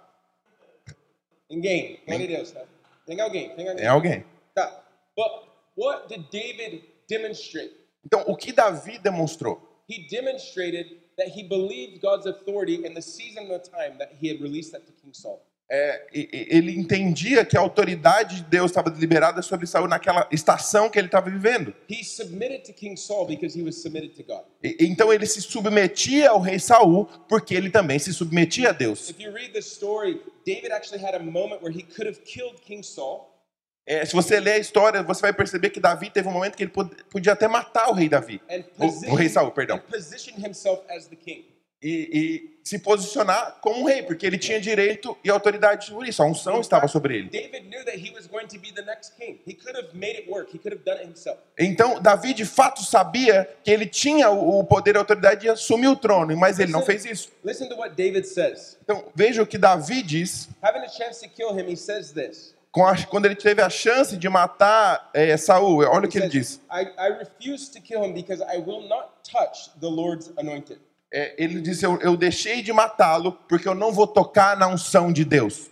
Ninguém. 1.50 2.00
Glória 2.06 2.24
a 2.24 2.28
Deus, 2.28 2.50
tá? 2.52 2.60
Tem 3.06 3.20
alguém, 3.20 3.50
tem 3.54 3.68
alguém. 3.68 3.84
é 3.84 3.88
alguém. 3.88 4.24
Tá. 4.54 4.82
But 5.16 5.48
what 5.76 6.08
did 6.08 6.26
David 6.30 6.84
demonstrate? 7.08 7.72
Então, 8.04 8.24
o 8.26 8.36
que 8.36 8.52
Davi 8.52 8.98
demonstrou? 8.98 9.60
He 9.88 10.06
demonstrated 10.08 10.98
that 11.16 11.30
he 11.30 11.42
believed 11.42 12.00
God's 12.00 12.26
authority 12.26 12.86
in 12.86 12.94
the 12.94 13.00
season 13.02 13.44
and 13.44 13.48
the 13.48 13.58
time 13.70 13.98
that 13.98 14.12
he 14.20 14.28
had 14.28 14.40
released 14.40 14.72
that 14.72 14.84
to 14.86 14.92
King 14.92 15.12
Saul. 15.14 15.42
É, 15.70 16.06
ele 16.14 16.74
entendia 16.78 17.44
que 17.44 17.54
a 17.54 17.60
autoridade 17.60 18.36
de 18.36 18.42
Deus 18.44 18.70
estava 18.70 18.88
liberada 18.88 19.42
sobre 19.42 19.66
Saul 19.66 19.86
naquela 19.86 20.26
estação 20.32 20.88
que 20.88 20.98
ele 20.98 21.08
estava 21.08 21.28
vivendo. 21.28 21.74
He 21.90 22.02
submitted 22.02 22.64
to 22.64 22.72
King 22.72 22.96
Saul 22.96 23.26
because 23.26 23.54
he 23.58 23.62
was 23.62 23.76
submitted 23.82 24.14
to 24.16 24.22
God. 24.22 24.44
E- 24.64 24.78
então 24.80 25.12
ele 25.12 25.26
se 25.26 25.42
submetia 25.42 26.30
ao 26.30 26.40
rei 26.40 26.58
Saul 26.58 27.04
porque 27.28 27.54
ele 27.54 27.68
também 27.68 27.98
se 27.98 28.14
submetia 28.14 28.70
a 28.70 28.72
Deus. 28.72 29.10
If 29.10 29.20
you 29.20 29.30
read 29.30 29.52
the 29.52 29.60
story, 29.60 30.22
David 30.46 30.72
actually 30.72 31.04
had 31.04 31.14
a 31.14 31.22
moment 31.22 31.62
where 31.62 31.70
he 31.70 31.82
could 31.82 32.06
have 32.06 32.22
killed 32.24 32.58
King 32.62 32.82
Saul, 32.82 33.27
É, 33.90 34.04
se 34.04 34.12
você 34.12 34.38
ler 34.38 34.52
a 34.52 34.58
história, 34.58 35.02
você 35.02 35.22
vai 35.22 35.32
perceber 35.32 35.70
que 35.70 35.80
Davi 35.80 36.10
teve 36.10 36.28
um 36.28 36.32
momento 36.32 36.56
que 36.56 36.62
ele 36.64 36.70
pod- 36.70 36.94
podia 37.10 37.32
até 37.32 37.48
matar 37.48 37.88
o 37.88 37.94
rei 37.94 38.06
Davi. 38.06 38.38
O, 38.78 39.12
o 39.12 39.14
rei 39.14 39.30
Saul, 39.30 39.50
perdão. 39.50 39.80
E, 41.80 41.88
e 42.12 42.58
se 42.64 42.80
posicionar 42.80 43.58
como 43.62 43.80
um 43.80 43.84
rei, 43.84 44.02
porque 44.02 44.26
ele 44.26 44.36
tinha 44.36 44.60
direito 44.60 45.16
e 45.24 45.30
autoridade 45.30 45.86
sobre 45.86 46.08
isso. 46.08 46.20
A 46.22 46.26
unção 46.26 46.60
estava 46.60 46.86
sobre 46.88 47.16
ele. 47.16 47.30
David 47.30 47.68
knew 47.68 47.84
that 47.84 47.96
he 47.96 48.12
was 48.12 48.26
going 48.26 48.46
to 48.48 48.58
be 48.58 48.72
the 48.72 48.82
next 48.82 49.14
king. 49.16 49.40
He 49.46 49.54
could 49.54 49.74
have 49.78 49.96
made 49.96 50.18
it 50.18 50.28
work. 50.28 50.54
He 50.54 50.58
could 50.58 50.74
have 50.76 50.84
done 50.84 50.98
it 50.98 51.06
himself. 51.08 51.38
Então, 51.56 51.98
Davi 52.02 52.34
de 52.34 52.44
fato 52.44 52.82
sabia 52.82 53.48
que 53.64 53.70
ele 53.70 53.86
tinha 53.86 54.28
o 54.28 54.62
poder 54.64 54.96
e 54.96 54.98
a 54.98 55.00
autoridade 55.00 55.42
de 55.42 55.48
assumir 55.48 55.86
o 55.88 55.96
trono, 55.96 56.36
mas 56.36 56.58
ele 56.58 56.72
não 56.72 56.82
fez 56.82 57.04
isso. 57.06 57.30
Então, 58.82 59.04
veja 59.14 59.42
o 59.42 59.46
que 59.46 59.56
Davi 59.56 60.02
diz 60.02 60.48
Having 60.60 60.80
a 60.84 60.88
chance 60.88 61.20
to 61.26 61.32
kill 61.34 61.56
him, 61.58 61.70
he 61.70 61.76
says 61.76 62.10
this. 62.12 62.57
Quando 63.08 63.26
ele 63.26 63.34
teve 63.34 63.62
a 63.62 63.70
chance 63.70 64.16
de 64.16 64.28
matar 64.28 65.10
é, 65.12 65.36
Saul. 65.36 65.84
Olha 65.84 66.06
o 66.06 66.08
que 66.08 66.18
ele 66.18 66.28
diz. 66.28 66.60
É, 71.10 71.42
ele 71.42 71.60
disse: 71.60 71.84
eu, 71.84 71.98
eu 72.00 72.16
deixei 72.16 72.62
de 72.62 72.72
matá-lo 72.72 73.32
porque 73.48 73.68
eu 73.68 73.74
não 73.74 73.92
vou 73.92 74.06
tocar 74.06 74.56
na 74.56 74.68
unção 74.68 75.12
de 75.12 75.24
Deus. 75.24 75.70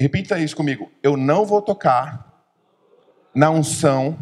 Repita 0.00 0.38
isso 0.38 0.56
comigo. 0.56 0.90
Eu 1.02 1.16
não 1.16 1.46
vou 1.46 1.62
tocar 1.62 2.32
na 3.34 3.50
unção 3.50 4.18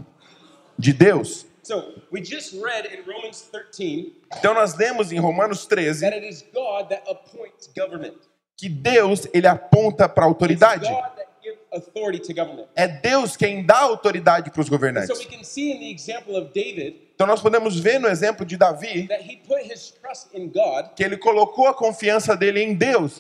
de 0.79 0.93
Deus. 0.93 1.47
So, 1.63 2.03
we 2.11 2.25
just 2.25 2.55
read 2.55 2.89
in 2.89 3.03
Romans 3.03 3.43
13 3.43 4.17
Então 4.39 4.55
nós 4.55 4.75
lemos 4.75 5.13
em 5.13 5.19
Romanos 5.19 5.67
13 5.67 6.01
that 6.01 6.17
it 6.17 6.27
is 6.27 6.43
God 6.53 6.89
that 6.89 7.03
appoints 7.09 7.69
government. 7.77 8.17
Que 8.61 8.69
Deus 8.69 9.27
ele 9.33 9.47
aponta 9.47 10.07
para 10.09 10.25
a 10.25 10.27
autoridade. 10.29 10.87
É 12.77 12.89
Deus 12.89 13.37
quem 13.37 13.65
dá 13.65 13.79
autoridade 13.79 14.51
para 14.51 14.61
os 14.61 14.67
So 14.67 14.73
we 14.73 14.77
governantes. 14.79 15.27
can 15.27 15.43
see 15.45 15.73
in 15.73 15.79
the 15.79 15.91
example 15.91 16.37
of 16.37 16.51
David 16.53 16.97
Então 17.15 17.27
nós 17.27 17.41
podemos 17.41 17.79
ver 17.79 17.99
no 18.01 18.09
exemplo 18.09 18.45
de 18.45 18.57
Davi 18.57 19.07
that 19.09 19.23
he 19.23 19.37
put 19.37 19.63
his 19.63 19.91
trust 19.91 20.29
in 20.35 20.49
God. 20.49 20.95
que 20.97 21.03
ele 21.05 21.17
colocou 21.17 21.69
a 21.69 21.75
confiança 21.75 22.37
dele 22.37 22.61
em 22.63 22.75
Deus. 22.75 23.19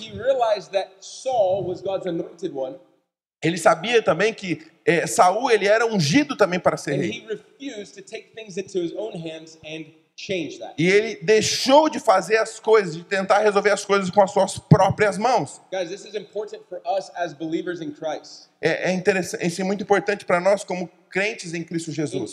Ele 3.42 3.56
sabia 3.56 4.02
também 4.02 4.35
que 4.35 4.66
eh, 4.85 5.06
Saul 5.06 5.50
ele 5.50 5.66
era 5.66 5.87
ungido 5.87 6.37
também 6.37 6.59
para 6.61 6.76
ser 6.76 6.97
rei. 6.97 7.26
E 10.78 10.88
ele 10.88 11.16
deixou 11.16 11.88
de 11.88 11.98
fazer 11.98 12.36
as 12.36 12.60
coisas, 12.60 12.96
de 12.96 13.04
tentar 13.04 13.38
resolver 13.38 13.70
as 13.70 13.84
coisas 13.84 14.10
com 14.10 14.22
as 14.22 14.30
suas 14.30 14.58
próprias 14.58 15.16
mãos. 15.16 15.60
Guys, 15.72 15.88
this 15.88 16.04
is 16.04 16.14
important 16.14 16.62
for 16.68 16.80
us 16.86 17.10
as 17.14 17.32
believers 17.32 17.80
in 17.80 17.90
Christ. 17.90 18.48
É, 18.60 18.90
é 18.90 18.92
interessante, 18.92 19.46
isso 19.46 19.60
é 19.60 19.64
muito 19.64 19.82
importante 19.82 20.24
para 20.24 20.40
nós 20.40 20.64
como 20.64 20.88
crentes 21.08 21.54
em 21.54 21.64
Cristo 21.64 21.90
Jesus. 21.92 22.32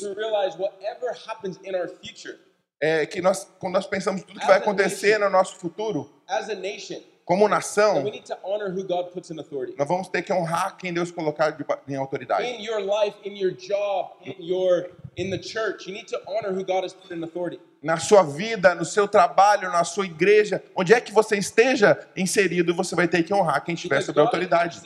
future, 2.02 2.40
É 2.80 3.06
que 3.06 3.22
nós, 3.22 3.48
quando 3.60 3.74
nós 3.74 3.88
pensamos 3.88 4.24
tudo 4.24 4.40
que 4.40 4.46
vai 4.46 4.58
acontecer 4.58 5.18
no 5.18 5.30
nosso 5.30 5.56
futuro, 5.56 6.14
nation, 6.60 7.02
como 7.26 7.48
nação, 7.50 8.04
we 8.04 8.12
need 8.12 8.26
to 8.26 8.38
honor 8.44 8.70
who 8.70 8.84
God 8.84 9.12
puts 9.12 9.32
in 9.32 9.40
authority. 9.40 9.76
nós 9.78 9.88
vamos 9.88 10.08
ter 10.08 10.22
que 10.22 10.32
honrar 10.32 10.78
quem 10.78 10.94
Deus 10.94 11.12
colocar 11.12 11.58
em 11.88 11.96
autoridade. 11.96 12.46
In 12.46 12.64
your 12.64 12.80
life, 12.80 13.18
in 13.26 13.36
your 13.36 13.52
job, 13.52 14.12
in 14.24 14.36
your 14.40 14.92
in 15.18 15.30
the 15.32 15.38
church, 15.40 15.88
you 15.88 15.94
need 15.94 16.08
to 16.08 16.22
honor 16.28 16.52
who 16.54 16.64
God 16.64 16.84
has 16.84 16.94
put 16.94 17.12
in 17.12 17.24
authority. 17.24 17.60
Na 17.82 17.98
sua 17.98 18.24
vida, 18.24 18.74
no 18.76 18.86
seu 18.86 19.08
trabalho, 19.08 19.70
na 19.70 19.84
sua 19.84 20.06
igreja, 20.06 20.64
onde 20.76 20.94
é 20.94 21.02
que 21.02 21.12
você 21.12 21.38
esteja 21.38 21.98
inserido, 22.16 22.74
você 22.74 22.96
vai 22.96 23.08
ter 23.08 23.24
que 23.24 23.34
honrar 23.34 23.64
quem 23.64 23.76
estiver 23.76 24.02
sobre 24.02 24.22
a 24.22 24.26
autoridade. 24.26 24.80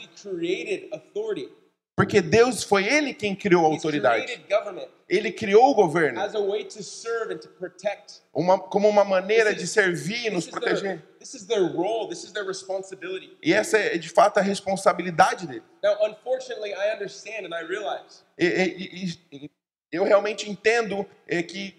Porque 1.94 2.22
Deus 2.22 2.64
foi 2.64 2.86
Ele 2.86 3.12
quem 3.12 3.34
criou 3.34 3.66
a 3.66 3.68
autoridade. 3.68 4.42
Ele 5.08 5.30
criou 5.30 5.70
o 5.70 5.74
governo 5.74 6.18
as 6.20 6.34
a 6.34 6.40
way 6.40 6.64
to 6.64 6.82
serve 6.82 7.34
and 7.34 7.38
to 7.38 7.48
protect. 7.48 8.22
uma, 8.32 8.58
como 8.58 8.88
uma 8.88 9.04
maneira 9.04 9.54
de 9.54 9.66
servir 9.66 10.26
e 10.26 10.30
nos 10.30 10.46
proteger. 10.46 11.02
E 13.42 13.52
essa 13.52 13.78
é 13.78 13.98
de 13.98 14.08
fato 14.08 14.38
a 14.38 14.40
responsabilidade 14.40 15.46
dele. 15.46 15.62
Now, 15.82 15.96
unfortunately, 16.08 16.72
I 16.72 16.94
understand 16.94 17.44
and 17.44 17.54
I 17.54 17.62
realize 17.66 18.22
e- 18.38 18.46
e- 18.46 19.14
e 19.34 19.50
eu 19.92 20.04
realmente 20.04 20.50
entendo 20.50 21.06
é, 21.28 21.42
que. 21.42 21.74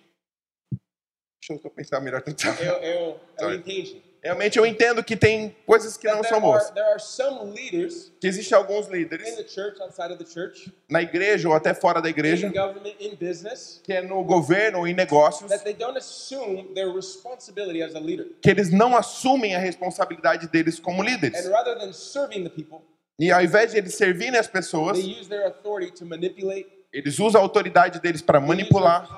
Deixa 1.41 1.61
eu 1.61 1.71
pensar 1.71 1.99
melhor. 1.99 2.23
eu, 2.61 2.73
eu, 2.75 3.19
eu 3.39 3.53
entendi. 3.53 4.01
Realmente 4.23 4.57
eu 4.57 4.65
entendo 4.65 5.03
que 5.03 5.17
tem 5.17 5.53
coisas 5.65 5.97
que 5.97 6.07
não 6.07 6.23
são 6.23 6.39
boas. 6.39 6.63
are, 6.63 6.73
there 6.73 6.87
are 6.91 6.99
some 7.01 7.51
leaders 7.51 8.09
Que 8.21 8.27
existem 8.27 8.57
alguns 8.57 8.87
in 8.87 8.91
líderes 8.91 9.35
the 9.35 9.45
church, 9.45 9.81
outside 9.81 10.13
of 10.13 10.23
the 10.23 10.29
church, 10.29 10.71
na 10.89 11.01
igreja 11.01 11.49
ou 11.49 11.53
até 11.53 11.73
fora 11.73 12.01
da 12.01 12.07
igreja, 12.07 12.47
in 12.47 12.53
government, 12.53 12.95
in 13.01 13.17
business, 13.17 13.81
que 13.83 13.91
é 13.91 14.01
no 14.01 14.23
governo 14.23 14.79
ou 14.79 14.87
em 14.87 14.93
negócios, 14.93 15.49
that 15.51 15.65
they 15.65 15.73
don't 15.73 15.97
assume 15.97 16.73
their 16.73 16.89
responsibility 16.95 17.83
as 17.83 17.93
a 17.95 17.99
leader. 17.99 18.27
que 18.41 18.49
eles 18.49 18.71
não 18.71 18.95
assumem 18.95 19.55
a 19.55 19.59
responsabilidade 19.59 20.47
deles 20.47 20.79
como 20.79 21.01
And 21.01 21.05
líderes. 21.07 21.45
rather 21.49 21.77
than 21.77 21.91
serving 21.91 22.43
the 22.45 22.49
people, 22.49 22.79
E 23.19 23.29
ao 23.29 23.41
invés 23.41 23.71
de 23.73 23.77
eles 23.79 23.93
servirem 23.95 24.39
as 24.39 24.47
pessoas, 24.47 24.97
eles 26.93 27.17
usam 27.19 27.41
a 27.41 27.43
autoridade 27.43 27.99
deles 27.99 28.21
para 28.21 28.39
manipular, 28.39 29.09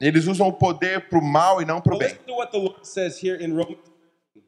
eles 0.00 0.26
usam 0.26 0.48
o 0.48 0.52
poder 0.52 1.08
para 1.08 1.18
o 1.18 1.22
mal 1.22 1.62
e 1.62 1.64
não 1.64 1.80
para 1.80 1.94
o 1.94 1.98
bem. 1.98 2.18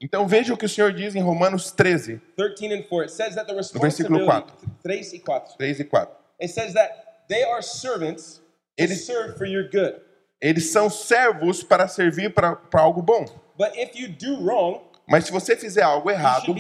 Então 0.00 0.28
veja 0.28 0.52
o 0.52 0.56
que 0.56 0.66
o 0.66 0.68
Senhor 0.68 0.92
diz 0.92 1.14
em 1.14 1.20
Romanos 1.22 1.70
13, 1.72 2.20
13 2.36 2.66
and 2.72 2.82
4. 2.82 3.02
It 3.02 3.12
says 3.12 3.34
that 3.34 3.46
the 3.46 3.54
No 3.54 3.80
versículo 3.80 4.18
responsibility, 4.18 4.66
3 4.82 5.12
e 5.14 5.18
4. 5.20 5.56
3 5.56 5.80
e 5.80 5.84
4. 5.84 6.14
It 6.40 6.52
says 6.52 6.74
that 6.74 6.92
they 7.28 7.42
are 7.44 7.62
servants 7.62 8.40
Eles- 8.76 9.04
serve 9.06 9.36
for 9.36 9.46
your 9.46 9.68
good. 9.70 9.96
Eles 10.40 10.70
são 10.70 10.88
servos 10.88 11.64
para 11.64 11.88
servir 11.88 12.32
para 12.32 12.54
para 12.54 12.80
algo 12.80 13.02
bom. 13.02 13.24
But 13.56 13.76
if 13.76 13.96
you 13.98 14.08
do 14.08 14.40
wrong, 14.44 14.82
Mas 15.08 15.24
se 15.24 15.32
você 15.32 15.56
fizer 15.56 15.82
algo 15.82 16.10
errado, 16.10 16.54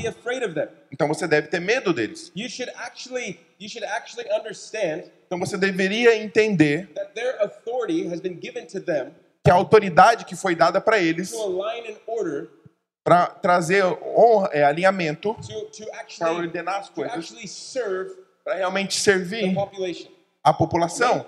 então 0.90 1.06
você 1.06 1.28
deve 1.28 1.48
ter 1.48 1.60
medo 1.60 1.92
deles. 1.92 2.32
You 2.34 2.48
should 2.48 2.72
actually 2.76 3.38
Então 5.26 5.38
você 5.38 5.58
deveria 5.58 6.16
entender 6.16 6.88
that 6.94 7.12
their 7.14 7.36
authority 7.42 8.08
has 8.08 8.20
been 8.20 8.40
given 8.40 8.66
to 8.66 8.80
them 8.80 9.12
que 9.44 9.50
a 9.50 9.54
autoridade 9.54 10.24
que 10.24 10.36
foi 10.36 10.54
dada 10.54 10.80
para 10.80 10.98
eles 10.98 11.32
para 13.04 13.26
trazer 13.26 13.84
honra, 13.84 14.50
é, 14.52 14.64
alinhamento, 14.64 15.34
to, 15.34 15.64
to 15.70 15.86
para 16.18 16.32
ordenar 16.32 16.80
as 16.80 16.90
coisas, 16.90 17.32
para 18.44 18.54
realmente 18.54 18.96
the 18.96 19.00
servir 19.00 19.54
population. 19.54 20.10
a 20.44 20.52
população. 20.52 21.24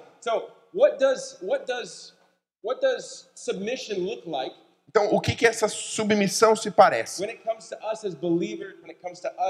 What 0.72 0.98
does 0.98 1.38
what 1.42 2.80
does 2.80 3.30
submission 3.34 4.04
look 4.04 4.26
like 4.26 4.54
Então, 4.90 5.06
o 5.14 5.20
que 5.20 5.36
que 5.36 5.46
essa 5.46 5.68
submissão 5.68 6.56
se 6.56 6.68
parece? 6.68 7.24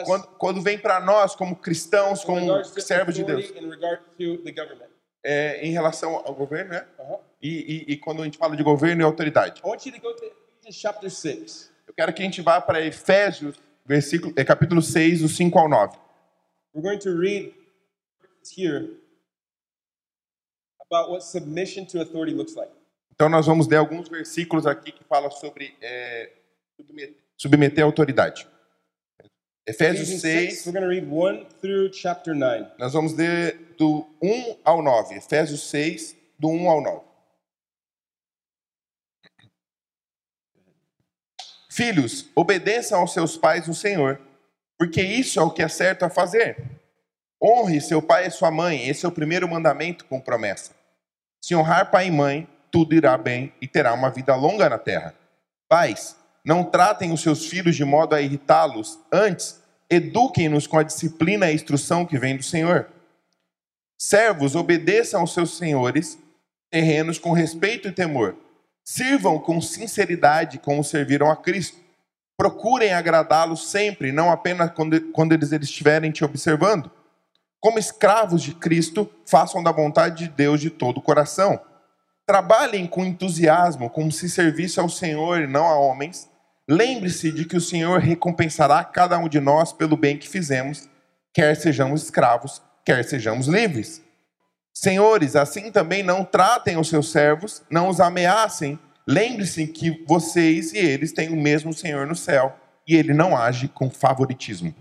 Quando, 0.04 0.26
quando 0.37 0.61
vem 0.61 0.78
para 0.78 1.00
nós 1.00 1.35
como 1.35 1.56
cristãos, 1.56 2.23
como 2.23 2.62
servos 2.64 3.14
de 3.14 3.25
Deus, 3.25 3.50
é, 5.25 5.66
em 5.66 5.73
relação 5.73 6.14
ao 6.16 6.35
governo, 6.35 6.73
né? 6.73 6.87
Uh-huh. 6.99 7.20
E, 7.40 7.87
e, 7.88 7.92
e 7.92 7.97
quando 7.97 8.20
a 8.20 8.26
gente 8.26 8.37
fala 8.37 8.54
de 8.54 8.62
governo 8.62 9.00
e 9.00 9.04
autoridade. 9.04 9.62
I 9.64 9.66
want 9.66 9.87
you 9.87 9.92
to 9.92 10.00
go 10.00 10.14
to 10.14 10.26
Ephesians 10.26 10.76
chapter 10.76 11.11
6. 11.11 11.73
Eu 11.88 11.94
quero 11.94 12.12
que 12.12 12.20
a 12.20 12.25
gente 12.26 12.42
vá 12.42 12.61
para 12.61 12.85
Efésios, 12.85 13.59
versículo, 13.87 14.35
é, 14.37 14.44
capítulo 14.44 14.82
6, 14.82 15.20
do 15.23 15.28
5 15.28 15.59
ao 15.59 15.70
9. 15.70 15.97
We're 16.75 16.87
going 16.87 16.99
to 16.99 17.18
read 17.18 17.54
here 18.54 18.90
about 20.90 21.11
what 21.11 21.25
submission 21.25 21.87
to 21.87 22.02
authority 22.02 22.35
looks 22.35 22.54
like. 22.54 22.79
Então 23.20 23.28
nós 23.28 23.44
vamos 23.44 23.68
ler 23.68 23.76
alguns 23.76 24.08
versículos 24.08 24.66
aqui 24.66 24.90
que 24.90 25.04
falam 25.04 25.30
sobre 25.30 25.76
é, 25.82 26.30
submeter, 26.74 27.14
submeter 27.36 27.84
a 27.84 27.86
autoridade. 27.86 28.48
Efésios 29.68 30.08
Ephesians 30.08 30.22
6, 30.22 30.66
we're 30.66 30.72
going 30.72 30.82
to 30.82 30.88
read 30.88 31.06
1 31.06 31.44
through 31.60 31.92
chapter 31.92 32.34
9. 32.34 32.78
nós 32.78 32.94
vamos 32.94 33.12
ler 33.12 33.74
do 33.76 34.08
1 34.22 34.60
ao 34.64 34.80
9. 34.80 35.16
Efésios 35.16 35.68
6, 35.68 36.16
do 36.38 36.48
1 36.48 36.70
ao 36.70 36.80
9. 36.80 37.00
Filhos, 41.70 42.30
obedeçam 42.34 43.00
aos 43.00 43.12
seus 43.12 43.36
pais 43.36 43.68
no 43.68 43.74
Senhor, 43.74 44.18
porque 44.78 45.02
isso 45.02 45.38
é 45.38 45.42
o 45.42 45.50
que 45.50 45.62
é 45.62 45.68
certo 45.68 46.06
a 46.06 46.08
fazer. 46.08 46.56
Honre 47.38 47.82
seu 47.82 48.00
pai 48.00 48.28
e 48.28 48.30
sua 48.30 48.50
mãe, 48.50 48.88
esse 48.88 49.04
é 49.04 49.08
o 49.10 49.12
primeiro 49.12 49.46
mandamento 49.46 50.06
com 50.06 50.18
promessa. 50.18 50.74
Se 51.44 51.54
honrar 51.54 51.90
pai 51.90 52.06
e 52.06 52.10
mãe, 52.10 52.48
tudo 52.70 52.94
irá 52.94 53.16
bem 53.16 53.52
e 53.60 53.66
terá 53.66 53.92
uma 53.92 54.10
vida 54.10 54.34
longa 54.34 54.68
na 54.68 54.78
terra. 54.78 55.14
Pais, 55.68 56.16
não 56.44 56.64
tratem 56.64 57.12
os 57.12 57.20
seus 57.20 57.46
filhos 57.46 57.76
de 57.76 57.84
modo 57.84 58.14
a 58.14 58.20
irritá-los, 58.20 58.98
antes, 59.12 59.60
eduquem-nos 59.88 60.66
com 60.66 60.78
a 60.78 60.82
disciplina 60.82 61.46
e 61.46 61.50
a 61.50 61.54
instrução 61.54 62.06
que 62.06 62.18
vem 62.18 62.36
do 62.36 62.42
Senhor. 62.42 62.88
Servos, 63.98 64.54
obedeçam 64.54 65.20
aos 65.20 65.34
seus 65.34 65.58
senhores 65.58 66.18
terrenos 66.70 67.18
com 67.18 67.32
respeito 67.32 67.88
e 67.88 67.92
temor. 67.92 68.36
Sirvam 68.84 69.38
com 69.38 69.60
sinceridade 69.60 70.58
como 70.58 70.82
serviram 70.82 71.30
a 71.30 71.36
Cristo. 71.36 71.78
Procurem 72.36 72.94
agradá-los 72.94 73.70
sempre, 73.70 74.12
não 74.12 74.30
apenas 74.30 74.72
quando, 74.72 75.32
eles 75.32 75.52
estiverem 75.52 76.10
te 76.10 76.24
observando. 76.24 76.90
Como 77.60 77.78
escravos 77.78 78.42
de 78.42 78.54
Cristo, 78.54 79.10
façam 79.26 79.62
da 79.62 79.70
vontade 79.70 80.24
de 80.24 80.30
Deus 80.30 80.60
de 80.60 80.70
todo 80.70 80.96
o 80.98 81.02
coração. 81.02 81.60
Trabalhem 82.30 82.87
com 82.87 83.04
entusiasmo, 83.04 83.90
como 83.90 84.12
se 84.12 84.30
servisse 84.30 84.78
ao 84.78 84.88
Senhor 84.88 85.40
e 85.40 85.49
não 85.49 85.66
a 85.66 85.76
homens. 85.76 86.30
Lembre-se 86.68 87.32
de 87.32 87.44
que 87.44 87.56
o 87.56 87.60
Senhor 87.60 87.99
recompensará 87.99 88.84
cada 88.84 89.18
um 89.18 89.28
de 89.28 89.40
nós 89.40 89.72
pelo 89.72 89.96
bem 89.96 90.16
que 90.16 90.28
fizemos, 90.28 90.88
quer 91.34 91.56
sejamos 91.56 92.04
escravos, 92.04 92.62
quer 92.84 93.02
sejamos 93.04 93.49
livres. 93.49 94.00
Senhores, 94.72 95.34
assim 95.34 95.72
também 95.72 96.04
não 96.04 96.25
tratem 96.25 96.78
os 96.78 96.88
seus 96.88 97.10
servos, 97.10 97.64
não 97.68 97.88
os 97.88 97.99
ameacem. 97.99 98.78
Lembre-se 99.08 99.66
que 99.66 100.04
vocês 100.06 100.72
e 100.72 100.78
eles 100.78 101.12
têm 101.12 101.30
o 101.30 101.37
mesmo 101.37 101.72
Senhor 101.72 102.06
no 102.06 102.14
céu 102.14 102.56
e 102.87 102.94
ele 102.94 103.12
não 103.12 103.37
age 103.37 103.66
com 103.66 103.90
favoritismo. 103.90 104.72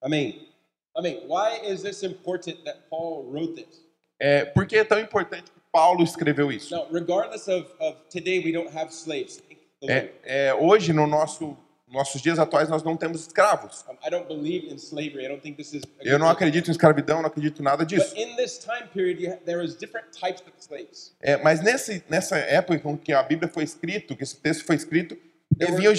Amém. 0.00 0.48
Amém. 0.96 1.26
Why 1.26 1.72
is 1.72 1.82
this 1.82 2.04
important 2.04 2.62
that 2.62 2.82
Paul 2.88 3.32
wrote 3.32 3.54
this? 3.54 3.82
É, 4.20 4.44
por 4.44 4.64
que 4.64 4.76
é 4.76 4.84
tão 4.84 5.00
importante 5.00 5.53
Paulo 5.74 6.04
escreveu 6.04 6.52
isso? 6.52 6.72
Now, 6.72 6.86
regardless 6.92 7.48
of, 7.48 7.68
of 7.80 7.98
today, 8.08 8.38
we 8.38 8.52
don't 8.52 8.70
have 8.76 8.92
slaves. 8.92 9.38
Thank 9.38 9.60
the 9.80 9.86
Lord. 9.92 10.12
É, 10.22 10.46
é, 10.46 10.54
hoje, 10.54 10.92
no 10.92 11.04
nosso 11.04 11.56
nossos 11.88 12.20
dias 12.20 12.38
atuais 12.40 12.68
nós 12.68 12.82
não 12.82 12.96
temos 12.96 13.20
escravos. 13.20 13.84
Eu 16.00 16.18
não 16.18 16.28
acredito 16.28 16.68
em 16.68 16.72
escravidão, 16.72 17.20
não 17.20 17.28
acredito 17.28 17.60
em 17.60 17.64
nada 17.64 17.86
disso. 17.86 18.16
in 18.16 18.34
this 18.36 18.58
time 18.58 18.88
period, 18.92 19.22
you 19.22 19.32
ha- 19.32 19.36
there 19.44 19.58
was 19.58 19.76
different 19.76 20.08
types 20.10 20.42
of 20.42 20.52
slaves. 20.58 21.14
É, 21.20 21.36
mas 21.36 21.60
nesse, 21.60 22.02
nessa 22.08 22.36
época 22.36 22.80
com 22.80 22.98
que 22.98 23.12
a 23.12 23.22
Bíblia 23.22 23.48
foi 23.48 23.62
escrito, 23.62 24.16
que 24.16 24.24
esse 24.24 24.36
texto 24.36 24.64
foi 24.64 24.74
escrito, 24.74 25.16
haviam 25.60 25.92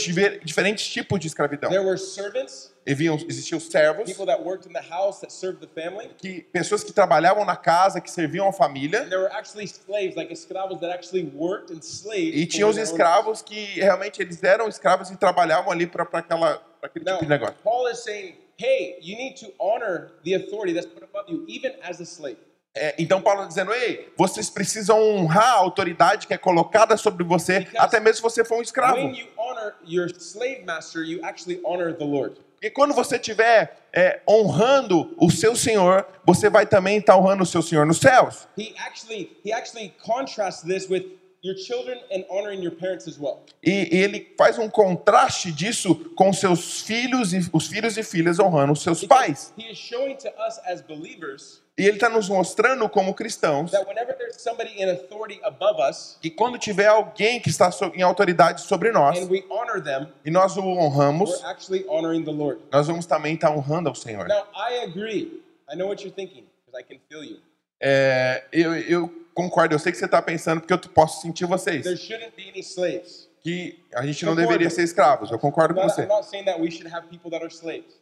diferentes 0.43 0.88
tipos 0.88 1.19
de 1.19 1.27
escravidão. 1.27 1.69
There 1.69 1.83
were 1.85 1.97
servants, 1.97 2.74
Haviam, 2.88 3.15
existiam 3.27 3.59
servos, 3.59 4.05
people 4.05 4.25
that 4.25 4.43
worked 4.43 4.67
in 4.67 4.74
the 4.74 4.81
house 4.93 5.19
that 5.21 5.31
served 5.31 5.59
the 5.59 5.67
family. 5.67 6.09
que, 6.17 6.41
pessoas 6.53 6.83
que 6.83 6.91
trabalhavam 6.93 7.43
na 7.45 7.55
casa, 7.55 8.00
que 8.00 8.12
serviam 8.12 8.47
a 8.47 8.53
família, 8.53 9.01
And 9.01 9.09
there 9.09 9.19
were 9.21 9.31
actually 9.33 9.65
slaves, 9.67 10.15
like 10.15 10.31
escravos, 10.31 10.79
that 10.81 10.91
actually 10.91 11.24
worked 11.33 11.71
and 11.71 11.81
slaved. 11.81 12.38
e 12.38 12.45
tinha 12.45 12.65
for 12.65 12.71
os 12.71 12.77
escravos 12.77 13.41
que 13.41 13.79
realmente 13.79 14.21
eles 14.21 14.41
eram 14.43 14.67
escravos 14.67 15.09
e 15.09 15.17
trabalhavam 15.17 15.71
ali 15.71 15.88
para 15.88 16.03
aquela 16.03 16.57
pra 16.79 16.88
aquele 16.88 17.05
Now, 17.05 17.15
tipo 17.15 17.25
de 17.25 17.29
negócio. 17.29 17.55
Paul 17.63 17.88
is 17.89 18.00
saying, 18.03 18.35
hey, 18.57 18.97
you 19.01 19.17
need 19.17 19.35
to 19.39 19.51
honor 19.59 20.12
the 20.24 20.35
authority 20.35 20.74
that's 20.74 20.85
put 20.88 21.03
above 21.03 21.31
you, 21.31 21.45
even 21.47 21.74
as 21.81 22.00
a 22.00 22.05
slave. 22.05 22.38
É, 22.77 22.93
então 23.00 23.21
Paulo 23.21 23.39
está 23.39 23.47
dizendo, 23.47 23.74
ei, 23.74 24.12
vocês 24.17 24.50
precisam 24.50 25.01
honrar 25.01 25.53
a 25.53 25.59
autoridade 25.59 26.27
que 26.27 26.33
é 26.33 26.38
colocada 26.38 26.97
sobre 26.97 27.24
você, 27.24 27.62
Because 27.62 27.77
até 27.77 28.01
mesmo 28.01 28.15
se 28.17 28.21
você 28.21 28.43
for 28.43 28.57
um 28.57 28.62
escravo. 28.62 28.97
When 28.97 29.17
you 29.17 29.27
honor 29.65 29.75
your 29.86 30.10
slave 30.10 30.65
master, 30.65 31.03
you 31.03 31.22
actually 31.24 31.60
honor 31.65 31.93
the 31.93 32.05
Lord. 32.05 32.38
Porque 32.55 32.69
quando 32.69 32.93
você 32.93 33.17
estiver 33.17 33.77
é, 33.93 34.22
honrando 34.27 35.13
o 35.17 35.29
seu 35.29 35.55
Senhor, 35.55 36.05
você 36.25 36.50
vai 36.50 36.65
também 36.65 36.98
estar 36.98 37.17
honrando 37.17 37.43
o 37.43 37.45
seu 37.45 37.62
Senhor 37.62 37.86
nos 37.86 38.00
céus. 38.00 38.48
He 38.57 38.74
actually 38.77 39.31
he 39.43 39.51
actually 39.51 39.93
contrasts 40.03 40.63
this 40.63 40.89
with 40.89 41.05
your 41.43 41.55
children 41.55 42.00
and 42.12 42.25
honoring 42.29 42.63
your 42.63 42.75
parents 42.75 43.07
as 43.07 43.19
well. 43.19 43.43
E, 43.63 43.89
ele 43.91 44.34
faz 44.38 44.57
um 44.57 44.69
contraste 44.69 45.51
disso 45.51 45.95
com 46.15 46.34
seus 46.34 46.81
filhos 46.81 47.34
e 47.34 47.50
os 47.53 47.67
filhos 47.67 47.98
e 47.98 48.03
filhas 48.03 48.39
honrando 48.39 48.74
os 48.74 48.81
seus 48.81 49.03
pais. 49.03 49.53
He 49.57 49.69
is 49.69 49.77
showing 49.77 50.15
to 50.15 50.29
us 50.48 50.60
as 50.65 50.81
believers 50.81 51.62
E 51.77 51.86
ele 51.86 51.98
está 51.98 52.08
nos 52.08 52.29
mostrando 52.29 52.88
como 52.88 53.13
cristãos 53.13 53.72
us 55.89 56.17
que 56.22 56.29
quando 56.29 56.58
tiver 56.58 56.88
alguém 56.88 57.39
que 57.39 57.50
está 57.50 57.70
em 57.94 58.01
autoridade 58.01 58.62
sobre 58.62 58.91
nós 58.91 59.20
them, 59.84 60.08
e 60.24 60.32
nós 60.32 60.55
o 60.55 60.62
honramos, 60.63 61.29
we're 61.32 61.46
actually 61.46 61.86
honoring 61.88 62.24
the 62.24 62.32
Lord. 62.32 62.62
nós 62.72 62.88
vamos 62.88 63.05
também 63.05 63.36
estar 63.36 63.51
honrando 63.51 63.89
ao 63.89 63.96
Senhor. 63.96 64.27
Now, 64.27 64.48
I 64.55 64.84
agree. 64.84 65.44
I 65.70 65.75
know 65.75 65.88
what 65.88 66.01
you're 66.01 66.15
thinking 66.15 66.46
because 66.65 66.79
I 66.79 66.84
can 66.84 67.00
feel 67.10 67.24
you. 67.24 67.39
É, 67.82 68.46
eu, 68.53 68.74
eu 68.75 69.27
concordo, 69.34 69.75
eu 69.75 69.79
sei 69.79 69.91
que 69.91 69.98
você 69.98 70.05
está 70.05 70.22
pensando 70.22 70.62
porque 70.62 70.74
eu 70.74 70.79
posso 70.79 71.22
sentir 71.22 71.46
vocês 71.46 71.84
There 71.84 71.98
shouldn't 71.98 72.36
be 72.38 72.50
any 72.50 72.62
slaves. 72.62 73.25
Que 73.45 73.77
a 73.93 74.03
gente 74.03 74.25
não 74.25 74.31
Concordo. 74.31 74.49
deveria 74.53 74.69
ser 74.71 74.81
escravos. 74.81 75.29
Eu 75.29 75.37
concordo 75.37 75.75
com 75.75 75.83
você. 75.83 76.07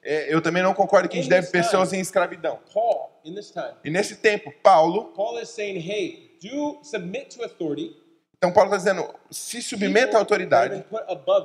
É, 0.01 0.33
eu 0.33 0.41
também 0.41 0.63
não 0.63 0.73
concordo 0.73 1.09
que 1.09 1.17
a 1.17 1.21
gente 1.21 1.25
In 1.27 1.29
deve 1.29 1.41
this 1.47 1.51
pessoas 1.51 1.89
time- 1.89 1.99
em 1.99 2.01
escravidão. 2.01 2.59
Paul, 2.73 3.11
in 3.25 3.35
this 3.35 3.51
time, 3.51 3.73
E 3.83 3.89
nesse 3.89 4.15
tempo, 4.15 4.53
Paulo, 4.63 5.11
Paul 5.13 5.37
is 5.41 5.49
saying, 5.49 5.79
hey, 5.79 6.37
do 6.41 6.79
submit 6.81 7.35
to 7.35 7.43
authority. 7.43 7.93
então 8.37 8.53
Paulo 8.53 8.73
está 8.73 8.77
dizendo, 8.77 9.13
se 9.29 9.61
submeta 9.61 10.15
à 10.15 10.19
autoridade, 10.21 10.85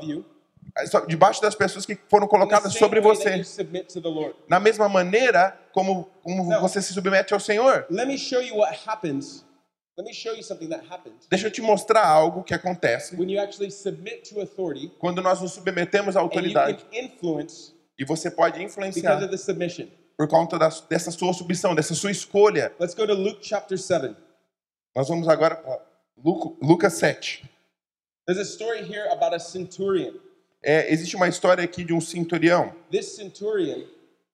you, 0.05 0.25
só- 0.87 1.01
debaixo 1.05 1.43
das 1.43 1.57
pessoas 1.57 1.85
que 1.85 1.99
foram 2.09 2.29
colocadas 2.29 2.73
sobre 2.75 3.01
você, 3.01 3.37
you 3.39 3.45
submit 3.45 3.93
to 3.93 4.01
the 4.01 4.09
Lord. 4.09 4.37
na 4.49 4.61
mesma 4.61 4.89
maneira 4.89 5.59
como, 5.73 6.09
como 6.23 6.45
você 6.61 6.81
se 6.81 6.93
submete 6.93 7.35
ao 7.35 7.41
Senhor. 7.41 7.85
Let 7.91 8.07
me 8.07 8.17
show 8.17 8.41
you 8.41 8.59
what 8.59 8.79
happens. 8.87 9.45
Deixa 11.31 11.47
eu 11.47 11.51
te 11.51 11.61
mostrar 11.61 12.07
algo 12.07 12.43
que 12.45 12.55
acontece 12.55 13.17
when 13.17 13.31
you 13.33 13.41
actually 13.41 13.71
submit 13.71 14.29
to 14.33 14.41
authority 14.41 14.89
quando 14.99 15.21
nós 15.21 15.41
nos 15.41 15.53
submetemos 15.53 16.17
à 16.17 16.21
and 16.21 16.25
you 16.25 16.31
can 16.31 16.37
autoridade 16.39 16.87
influence 16.93 17.73
e 17.99 18.05
você 18.05 18.31
pode 18.31 18.59
because 18.59 18.73
influenciar 18.81 19.17
of 19.23 19.29
the 19.29 19.37
submission. 19.37 19.89
por 20.17 20.29
conta 20.29 20.59
da- 20.59 20.69
dessa 20.89 21.11
sua 21.11 21.33
submissão, 21.33 21.75
dessa 21.75 21.95
sua 21.95 22.11
escolha. 22.11 22.73
Let's 22.79 22.95
go 22.95 23.07
to 23.07 23.15
Luke 23.15 23.39
chapter 23.43 23.79
7. 23.79 24.15
Nós 24.95 25.09
vamos 25.09 25.29
agora 25.29 25.57
para 25.57 25.81
Lu- 26.17 26.57
Lucas 26.63 26.95
7. 26.95 27.45
There's 28.27 28.39
a 28.41 28.45
story 28.45 28.83
here 28.83 29.09
about 29.13 29.35
a 29.35 29.39
centurion. 29.39 30.15
É, 30.63 30.93
existe 30.93 31.15
uma 31.17 31.29
história 31.29 31.63
aqui 31.63 31.85
de 31.85 31.93
um 31.93 32.01
centurião. 32.01 32.75
This 32.91 33.15
centurion 33.17 33.85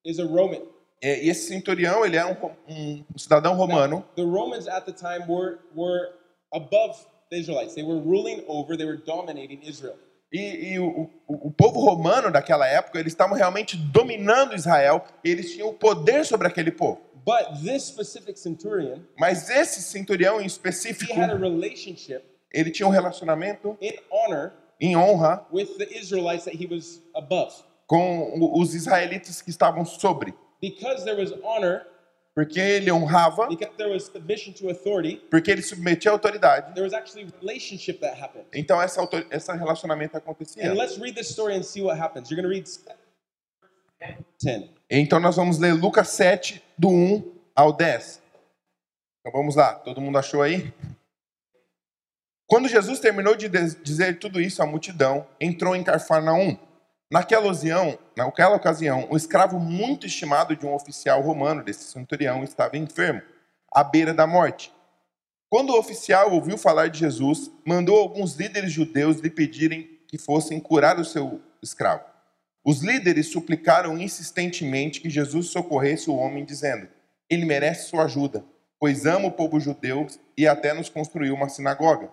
is 0.04 0.18
a 0.18 0.24
Roman. 0.24 0.62
É, 1.04 1.22
e 1.24 1.28
esse 1.28 1.48
centurião, 1.48 2.04
ele 2.04 2.16
é 2.16 2.24
um, 2.24 2.34
um 2.68 3.04
cidadão 3.18 3.54
romano. 3.54 4.04
The 4.16 4.22
Romans 4.22 4.66
at 4.66 4.84
the 4.86 4.92
time 4.92 5.24
were, 5.28 5.58
were 5.76 6.08
above 6.52 6.98
the 7.30 7.36
Israelites. 7.38 7.74
They 7.74 7.84
were 7.84 8.00
ruling 8.00 8.42
over, 8.48 8.76
they 8.76 8.86
were 8.86 9.02
dominating 9.04 9.60
Israel. 9.62 9.96
E, 10.32 10.72
e 10.72 10.78
o, 10.80 11.10
o- 11.28 11.48
o 11.48 11.50
povo 11.50 11.78
romano 11.80 12.30
daquela 12.32 12.66
época, 12.66 12.98
eles 12.98 13.12
estavam 13.12 13.36
realmente 13.36 13.76
dominando 13.76 14.54
Israel. 14.54 15.04
Eles 15.22 15.52
tinham 15.52 15.68
o 15.68 15.74
poder 15.74 16.24
sobre 16.24 16.48
aquele 16.48 16.72
povo. 16.72 17.00
But 17.24 17.62
this 17.62 17.84
specific 17.84 18.38
centurion, 18.38 19.00
Mas 19.18 19.48
esse 19.50 19.80
centurião 19.82 20.40
em 20.40 20.44
he 20.44 20.46
específico, 20.46 21.18
had 21.20 21.30
a 21.30 21.36
relationship 21.36 22.22
ele 22.52 22.70
tinha 22.70 22.86
um 22.86 22.90
relacionamento 22.90 23.76
in 23.80 23.92
honor 24.10 24.52
em 24.80 24.96
honra 24.96 25.46
with 25.52 25.66
the 25.78 25.98
Israelites 25.98 26.44
that 26.44 26.56
he 26.56 26.66
was 26.66 27.02
above. 27.14 27.52
com 27.86 28.50
os 28.58 28.74
israelitas 28.74 29.40
que 29.42 29.50
estavam 29.50 29.84
sobre. 29.84 30.34
Because 30.70 31.05
there 31.05 31.20
was 31.20 31.33
honor, 31.42 31.87
Porque 32.35 32.59
ele 32.59 32.90
honrava, 32.90 33.46
because 33.48 33.77
there 33.77 33.90
was 33.92 34.05
submission 34.07 34.53
to 34.55 34.68
authority, 34.68 35.22
porque 35.31 35.50
ele 35.50 35.62
submetia 35.62 36.11
a 36.11 36.14
autoridade. 36.14 36.74
there 36.74 36.85
was 36.85 36.92
actually 36.92 37.31
relationship 37.40 38.00
that 38.00 38.20
happened. 38.20 38.46
Então 38.53 38.81
essa 38.83 39.00
autor- 39.00 39.24
esse 39.31 39.53
relacionamento 39.53 40.16
acontecia. 40.16 40.68
And 40.70 40.74
let's 40.74 40.98
read 40.98 41.14
this 41.14 41.29
story 41.31 41.55
and 41.55 41.62
see 41.62 41.81
what 41.83 41.96
happens. 42.00 42.31
You're 42.31 42.42
going 42.42 42.53
to 42.53 42.61
read 42.61 42.68
10. 44.40 44.68
Então 44.90 45.20
nós 45.20 45.37
vamos 45.37 45.59
ler 45.59 45.72
Lucas 45.74 46.09
7, 46.09 46.61
do 46.77 46.88
1 46.88 47.33
ao 47.55 47.72
10. 47.72 48.20
Então 49.20 49.33
vamos 49.33 49.55
lá, 49.57 49.74
todo 49.74 50.00
mundo 50.00 50.18
achou 50.18 50.42
aí? 50.42 50.72
Quando 52.46 52.68
Jesus 52.68 53.00
terminou 53.00 53.35
de 53.37 53.48
dizer 53.48 54.18
tudo 54.18 54.40
isso 54.40 54.62
à 54.62 54.66
multidão, 54.66 55.27
entrou 55.40 55.74
em 55.74 55.83
Carfarnaum. 55.83 56.59
Naquela 57.14 57.46
ocasião, 57.46 57.96
naquela 58.16 58.57
ocasião, 58.57 59.07
um 59.09 59.16
escravo 59.16 59.61
muito 59.61 60.05
estimado 60.05 60.57
de 60.57 60.66
um 60.66 60.74
oficial 60.74 61.20
romano, 61.20 61.62
desse 61.62 61.85
centurião, 61.85 62.42
estava 62.42 62.77
enfermo, 62.77 63.22
à 63.72 63.85
beira 63.85 64.12
da 64.12 64.27
morte. 64.27 64.74
Quando 65.48 65.70
o 65.70 65.79
oficial 65.79 66.33
ouviu 66.33 66.59
falar 66.59 66.88
de 66.88 66.98
Jesus, 66.98 67.53
mandou 67.64 68.00
alguns 68.00 68.35
líderes 68.35 68.72
judeus 68.72 69.20
lhe 69.20 69.31
pedirem 69.31 70.00
que 70.09 70.18
fossem 70.18 70.59
curar 70.59 70.98
o 70.98 71.05
seu 71.05 71.40
escravo. 71.62 72.03
Os 72.64 72.83
líderes 72.83 73.31
suplicaram 73.31 73.96
insistentemente 73.96 75.00
que 75.00 75.09
Jesus 75.09 75.50
socorresse 75.50 76.11
o 76.11 76.16
homem, 76.16 76.44
dizendo: 76.44 76.88
Ele 77.31 77.44
merece 77.44 77.90
sua 77.90 78.07
ajuda, 78.07 78.44
pois 78.77 79.07
ama 79.07 79.29
o 79.29 79.31
povo 79.31 79.61
judeu 79.61 80.09
e 80.37 80.48
até 80.48 80.74
nos 80.74 80.88
construiu 80.88 81.33
uma 81.33 81.48
sinagoga. 81.48 82.11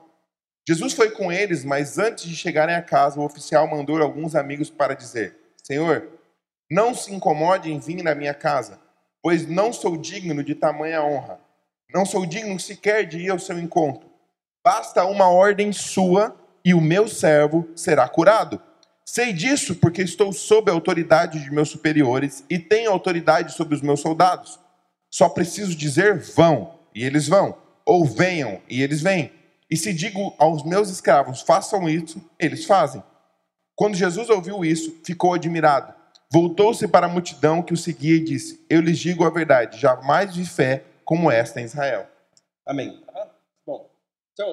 Jesus 0.67 0.93
foi 0.93 1.12
com 1.12 1.32
eles, 1.32 1.65
mas 1.65 1.97
antes 1.97 2.26
de 2.26 2.36
chegarem 2.36 2.76
a 2.76 2.82
casa, 2.82 3.19
o 3.19 3.24
oficial 3.24 3.67
mandou 3.67 4.02
alguns 4.02 4.36
amigos 4.36 4.69
para 4.69 4.93
dizer: 4.93 5.36
Senhor, 5.63 6.08
não 6.69 6.93
se 6.93 7.13
incomode 7.13 7.71
em 7.71 7.80
vir 7.80 8.04
na 8.04 8.15
minha 8.15 8.34
casa, 8.34 8.80
pois 9.21 9.47
não 9.47 9.74
sou 9.74 9.97
digno 9.97 10.43
de 10.43 10.56
tamanha 10.56 11.04
honra. 11.04 11.39
Não 11.93 12.06
sou 12.06 12.26
digno 12.26 12.58
sequer 12.60 13.06
de 13.06 13.19
ir 13.19 13.30
ao 13.30 13.39
seu 13.39 13.60
encontro. 13.60 14.10
Basta 14.63 15.04
uma 15.04 15.30
ordem 15.30 15.74
sua 15.74 16.36
e 16.63 16.74
o 16.74 16.80
meu 16.80 17.08
servo 17.08 17.67
será 17.76 18.08
curado. 18.08 18.62
Sei 19.04 19.34
disso 19.34 19.76
porque 19.76 20.02
estou 20.02 20.32
sob 20.32 20.71
a 20.71 20.74
autoridade 20.74 21.43
de 21.43 21.52
meus 21.52 21.69
superiores 21.69 22.45
e 22.50 22.58
tenho 22.58 22.91
autoridade 22.91 23.54
sobre 23.54 23.76
os 23.76 23.82
meus 23.82 24.00
soldados. 24.00 24.60
Só 25.10 25.28
preciso 25.28 25.76
dizer 25.76 26.19
vão, 26.19 26.80
e 26.95 27.04
eles 27.04 27.28
vão, 27.28 27.58
ou 27.86 28.06
venham, 28.06 28.62
e 28.69 28.82
eles 28.82 29.02
vêm. 29.02 29.34
E 29.71 29.77
se 29.77 29.93
digo 29.93 30.36
aos 30.38 30.63
meus 30.63 30.89
escravos, 30.89 31.41
façam 31.41 31.88
isso, 31.88 32.21
eles 32.38 32.65
fazem. 32.65 33.01
Quando 33.73 33.95
Jesus 33.95 34.29
ouviu 34.29 34.65
isso, 34.65 34.99
ficou 35.05 35.34
admirado. 35.34 35.93
Voltou-se 36.29 36.86
para 36.89 37.05
a 37.05 37.10
multidão 37.10 37.62
que 37.62 37.73
o 37.73 37.77
seguia 37.77 38.15
e 38.15 38.23
disse: 38.23 38.65
Eu 38.69 38.81
lhes 38.81 38.99
digo 38.99 39.23
a 39.23 39.29
verdade, 39.29 39.79
jamais 39.79 40.36
vi 40.36 40.45
fé 40.45 40.84
como 41.05 41.31
esta 41.31 41.62
em 41.62 41.63
Israel. 41.63 42.05
Amém. 42.65 43.01
Tá? 43.05 43.29
Bom, 43.65 43.89
so 44.38 44.43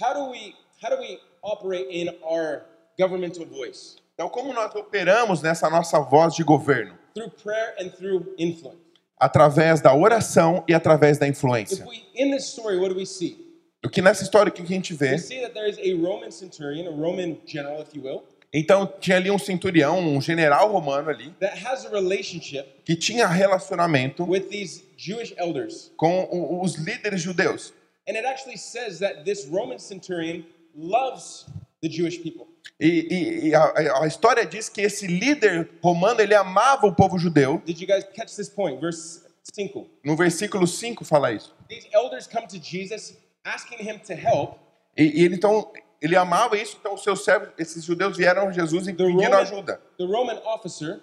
how 0.00 0.14
do 0.14 0.30
we 0.30 0.54
how 0.82 0.90
do 0.90 1.00
we 1.00 1.20
operate 1.42 1.86
in 1.90 2.08
our 2.22 2.62
governmental 2.98 3.46
voice? 3.46 3.96
Então, 4.14 4.28
como 4.28 4.52
nós 4.52 4.74
operamos 4.74 5.42
nessa 5.42 5.68
nossa 5.70 6.00
voz 6.00 6.34
de 6.34 6.42
governo? 6.44 6.98
Through 7.14 7.30
prayer 7.42 7.74
and 7.78 7.90
through 7.90 8.34
influence. 8.38 8.80
Através 9.18 9.80
da 9.80 9.94
oração 9.94 10.64
e 10.66 10.74
através 10.74 11.18
da 11.18 11.26
If 11.26 11.36
influência. 11.38 11.86
we 11.86 12.02
in 12.14 12.30
this 12.30 12.44
story, 12.44 12.78
what 12.78 12.92
do 12.92 12.98
we 12.98 13.06
see? 13.06 13.41
O 13.84 13.88
que 13.88 14.00
nessa 14.00 14.22
história 14.22 14.50
que 14.52 14.62
a 14.62 14.64
gente 14.66 14.94
vê, 14.94 15.12
We 15.12 15.18
see 15.18 15.40
that 15.40 15.54
there 15.54 15.68
is 15.68 15.76
a 15.78 16.06
Roman 16.06 16.30
centurion, 16.30 16.86
a 16.88 16.90
Roman 16.96 17.36
general, 17.46 17.82
if 17.82 17.94
you 17.94 18.02
will, 18.04 18.22
então 18.52 18.86
tinha 19.00 19.16
ali 19.16 19.30
um 19.30 19.38
centurião, 19.38 19.98
um 19.98 20.20
general 20.20 20.70
romano 20.70 21.10
ali, 21.10 21.30
that 21.40 21.58
has 21.66 21.84
a 21.86 21.88
relationship 21.90 22.64
que 22.84 22.94
tinha 22.94 23.26
relacionamento 23.26 24.24
with 24.24 24.48
these 24.50 24.84
Jewish 24.96 25.34
elders. 25.36 25.90
com 25.96 26.60
os 26.62 26.76
líderes 26.76 27.20
judeus. 27.20 27.72
And 28.08 28.12
it 28.16 28.24
actually 28.26 28.58
says 28.58 28.98
that 29.00 29.24
this 29.24 29.46
Roman 29.48 29.78
centurion 29.78 30.44
loves 30.76 31.46
the 31.80 31.88
Jewish 31.88 32.18
people. 32.22 32.46
E, 32.80 32.86
e- 33.10 33.48
e 33.48 33.54
a, 33.54 34.02
a 34.02 34.06
história 34.06 34.44
diz 34.44 34.68
que 34.68 34.80
esse 34.80 35.06
líder 35.06 35.68
romano 35.82 36.20
ele 36.20 36.34
amava 36.34 36.86
o 36.86 36.94
povo 36.94 37.18
judeu. 37.18 37.60
Did 37.64 37.80
you 37.80 37.86
guys 37.86 38.04
catch 38.14 38.34
this 38.36 38.48
point? 38.48 38.80
Verse 38.80 39.22
5. 39.54 39.86
No 40.04 40.16
versículo 40.16 40.66
5 40.66 41.04
fala 41.04 41.32
isso. 41.32 41.54
These 41.68 41.88
elders 41.92 42.26
come 42.28 42.46
to 42.48 42.58
Jesus 42.60 43.16
asking 43.44 43.78
him 43.80 43.98
to 43.98 44.12
help. 44.12 44.56
E, 44.96 45.20
e 45.20 45.24
ele 45.24 45.36
então 45.36 45.72
ele 46.00 46.16
amava 46.16 46.56
isso, 46.56 46.76
então 46.80 46.94
os 46.94 47.02
seus 47.02 47.24
servos, 47.24 47.50
esses 47.56 47.84
judeus 47.84 48.16
vieram 48.16 48.48
a 48.48 48.52
Jesus 48.52 48.88
e 48.88 48.92
Roman, 48.92 49.36
ajuda. 49.36 49.80
the 49.98 50.04
Roman 50.04 50.40
officer, 50.46 51.00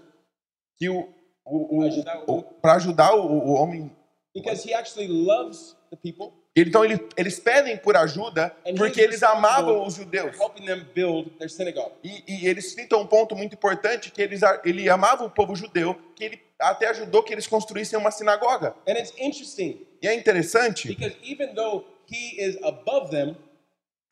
Que 0.78 0.90
o, 0.90 1.08
o, 1.46 1.86
o- 2.28 2.44
para 2.62 2.74
ajudar 2.76 3.14
o, 3.16 3.26
o 3.26 3.54
homem. 3.54 3.92
because 4.36 4.68
he 4.68 4.74
actually 4.74 5.08
loves 5.08 5.76
the 5.90 5.96
people, 5.96 6.34
Então 6.56 6.84
ele, 6.84 7.00
eles 7.16 7.40
pedem 7.40 7.78
por 7.78 7.96
ajuda 7.96 8.54
porque 8.78 9.00
eles 9.00 9.24
amavam 9.24 9.86
os 9.86 9.94
judeus. 9.96 10.38
helping 10.38 10.66
them 10.66 10.86
build 10.94 11.30
their 11.38 11.50
synagogue. 11.50 11.94
E, 12.04 12.24
e 12.28 12.48
eles 12.48 12.74
citam 12.74 13.00
um 13.02 13.08
ponto 13.08 13.36
muito 13.38 13.54
importante 13.56 14.12
que 14.12 14.22
eles, 14.22 14.42
ele 14.66 14.90
amava 14.90 15.24
o 15.24 15.30
povo 15.32 15.56
judeu, 15.56 15.96
que 16.16 16.26
ele 16.26 16.42
até 16.60 16.88
ajudou 16.90 17.24
que 17.24 17.32
eles 17.34 17.48
construíssem 17.48 17.98
uma 17.98 18.12
sinagoga. 18.12 18.76
And 18.86 18.94
it's 18.94 19.14
interesting 19.18 19.88
E 20.02 20.08
é 20.10 20.14
interessante 20.14 20.90
because 20.90 21.16
even 21.24 21.54
though 21.56 21.86
he 22.12 22.42
is 22.42 22.58
above 22.64 23.10
them, 23.12 23.36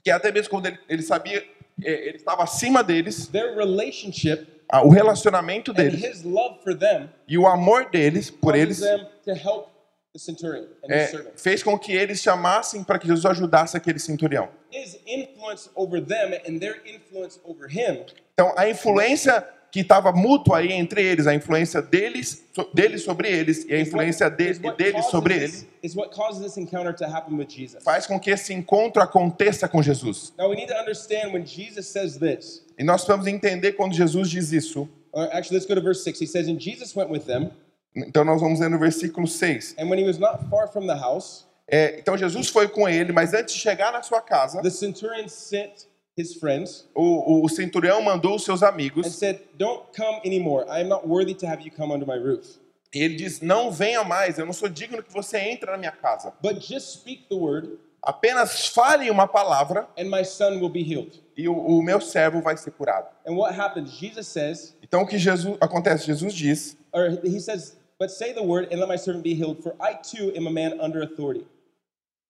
que 0.03 0.11
até 0.11 0.31
mesmo 0.31 0.49
quando 0.49 0.67
ele, 0.67 0.79
ele 0.87 1.01
sabia, 1.01 1.43
é, 1.83 1.91
ele 2.07 2.17
estava 2.17 2.43
acima 2.43 2.83
deles, 2.83 3.27
their 3.27 3.55
relationship 3.55 4.47
o 4.83 4.89
relacionamento 4.89 5.71
and 5.71 5.75
deles 5.75 6.03
his 6.03 6.23
love 6.23 6.61
for 6.61 6.75
them 6.75 7.09
e 7.27 7.37
o 7.37 7.47
amor 7.47 7.89
deles 7.89 8.29
por 8.29 8.53
eles 8.55 8.79
them 8.79 9.07
to 9.23 9.31
help 9.31 9.69
the 10.13 10.19
centurion 10.19 10.65
and 10.83 10.91
é, 10.91 11.31
fez 11.37 11.63
com 11.63 11.79
que 11.79 11.93
eles 11.93 12.21
chamassem 12.21 12.83
para 12.83 12.99
que 12.99 13.07
Jesus 13.07 13.25
ajudasse 13.25 13.77
aquele 13.77 13.99
centurião. 13.99 14.49
His 14.71 14.99
influence 15.05 15.69
over 15.73 16.03
them 16.03 16.33
and 16.45 16.59
their 16.59 16.81
influence 16.85 17.39
over 17.45 17.69
him 17.69 18.05
Então, 18.33 18.53
a 18.55 18.69
influência 18.69 19.47
que 19.71 19.81
estava 19.81 20.11
mútua 20.11 20.59
aí 20.59 20.71
entre 20.71 21.03
eles, 21.03 21.27
a 21.27 21.33
influência 21.35 21.81
deles, 21.81 22.43
so- 22.55 22.69
deles 22.73 23.03
sobre 23.03 23.29
eles 23.29 23.65
e 23.65 23.73
a 23.73 23.79
influência 23.81 24.29
deles 24.29 24.59
causes 24.59 25.05
sobre 25.11 25.33
ele, 25.35 25.67
is 25.83 25.95
what 25.95 26.15
causes 26.15 26.41
this 26.41 26.57
encounter 26.57 26.93
to 26.95 27.03
happen 27.05 27.37
with 27.37 27.47
Jesus. 27.49 27.83
faz 27.83 28.07
com 28.07 28.19
que 28.19 28.31
esse 28.31 28.53
encontro 28.53 29.01
aconteça 29.01 29.67
com 29.67 29.81
Jesus. 29.83 30.33
Now 30.37 30.49
we 30.49 30.55
need 30.55 30.67
to 30.71 30.79
understand 30.79 31.33
when 31.33 31.45
Jesus 31.45 31.87
says 31.87 32.17
this. 32.17 32.63
E 32.79 32.83
nós 32.83 33.01
precisamos 33.03 33.27
entender 33.27 33.73
quando 33.73 33.93
Jesus 33.93 34.29
diz 34.29 34.51
isso. 34.51 34.87
Actually, 35.13 35.57
let's 35.59 35.65
go 35.65 35.75
to 35.75 35.81
verse 35.81 36.03
6. 36.03 36.21
He 36.21 36.27
says, 36.27 36.47
And 36.47 36.59
Jesus 36.59 36.95
went 36.95 37.09
with 37.09 37.25
them, 37.25 37.49
Então, 37.95 38.23
nós 38.23 38.39
vamos 38.39 38.59
ler 38.59 38.69
no 38.69 38.77
versículo 38.77 39.25
6. 39.27 39.75
and 39.79 39.89
when 39.89 39.97
he 39.99 40.05
was 40.05 40.19
not 40.19 40.39
far 40.49 40.67
from 40.71 40.85
the 40.87 40.95
house, 40.95 41.45
É, 41.69 41.99
então, 41.99 42.15
Jesus 42.17 42.47
foi 42.49 42.67
com 42.69 42.87
ele, 42.87 43.11
mas 43.11 43.33
antes 43.33 43.53
de 43.55 43.59
chegar 43.59 43.91
na 43.91 44.01
sua 44.01 44.21
casa, 44.21 44.61
the 44.61 44.69
centurion 44.69 45.27
sent 45.27 45.87
his 46.17 46.33
friends 46.35 46.87
o, 46.95 47.43
o 47.45 47.49
centurião 47.49 48.01
mandou 48.01 48.35
os 48.35 48.43
seus 48.43 48.63
and 48.63 48.67
amigos 48.69 49.07
said, 49.15 49.39
Don't 49.57 49.83
come 49.95 50.19
anymore. 50.25 50.65
I 50.69 50.81
am 50.81 50.87
not 50.89 51.07
worthy 51.07 51.33
to 51.35 51.45
have 51.47 51.61
you 51.63 51.71
come 51.71 51.93
under 51.93 52.05
my 52.07 52.17
roof. 52.17 52.59
e 52.93 53.01
ele 53.03 53.15
diz: 53.15 53.41
Não 53.41 53.71
venha 53.71 54.03
mais, 54.03 54.37
eu 54.39 54.45
não 54.45 54.53
sou 54.53 54.67
digno 54.69 55.03
que 55.03 55.11
você 55.13 55.37
entre 55.37 55.69
na 55.69 55.77
minha 55.77 55.91
casa. 55.91 56.33
But 56.41 56.59
just 56.61 56.93
speak 56.99 57.27
the 57.29 57.35
word, 57.35 57.77
Apenas 58.01 58.67
fale 58.67 59.09
uma 59.11 59.27
palavra 59.27 59.87
and 59.97 60.05
my 60.09 60.23
son 60.23 60.59
will 60.61 60.69
be 60.69 60.81
healed. 60.81 61.21
e 61.35 61.47
o, 61.49 61.53
o 61.53 61.81
meu 61.83 61.99
servo 61.99 62.41
vai 62.41 62.55
ser 62.57 62.71
curado. 62.71 63.07
And 63.27 63.35
what 63.35 63.53
happens? 63.59 63.91
Jesus 63.91 64.27
says, 64.27 64.75
Então, 64.81 65.01
o 65.01 65.07
que 65.07 65.17
Jesus 65.17 65.57
acontece? 65.59 66.05
Jesus 66.05 66.33
diz: 66.33 66.77
or 66.93 67.19
he 67.23 67.39
says, 67.39 67.75
But 67.99 68.09
say 68.11 68.31
the 68.33 68.43
word, 68.43 68.71
and 68.71 68.79
let 68.79 68.87
my 68.87 68.97
servant 68.97 69.23
be 69.23 69.33
healed, 69.33 69.61
for 69.61 69.75
I 69.81 69.95
too 69.95 70.31
am 70.37 70.47
a 70.47 70.51
man 70.51 70.79
under 70.79 71.01
authority. 71.03 71.45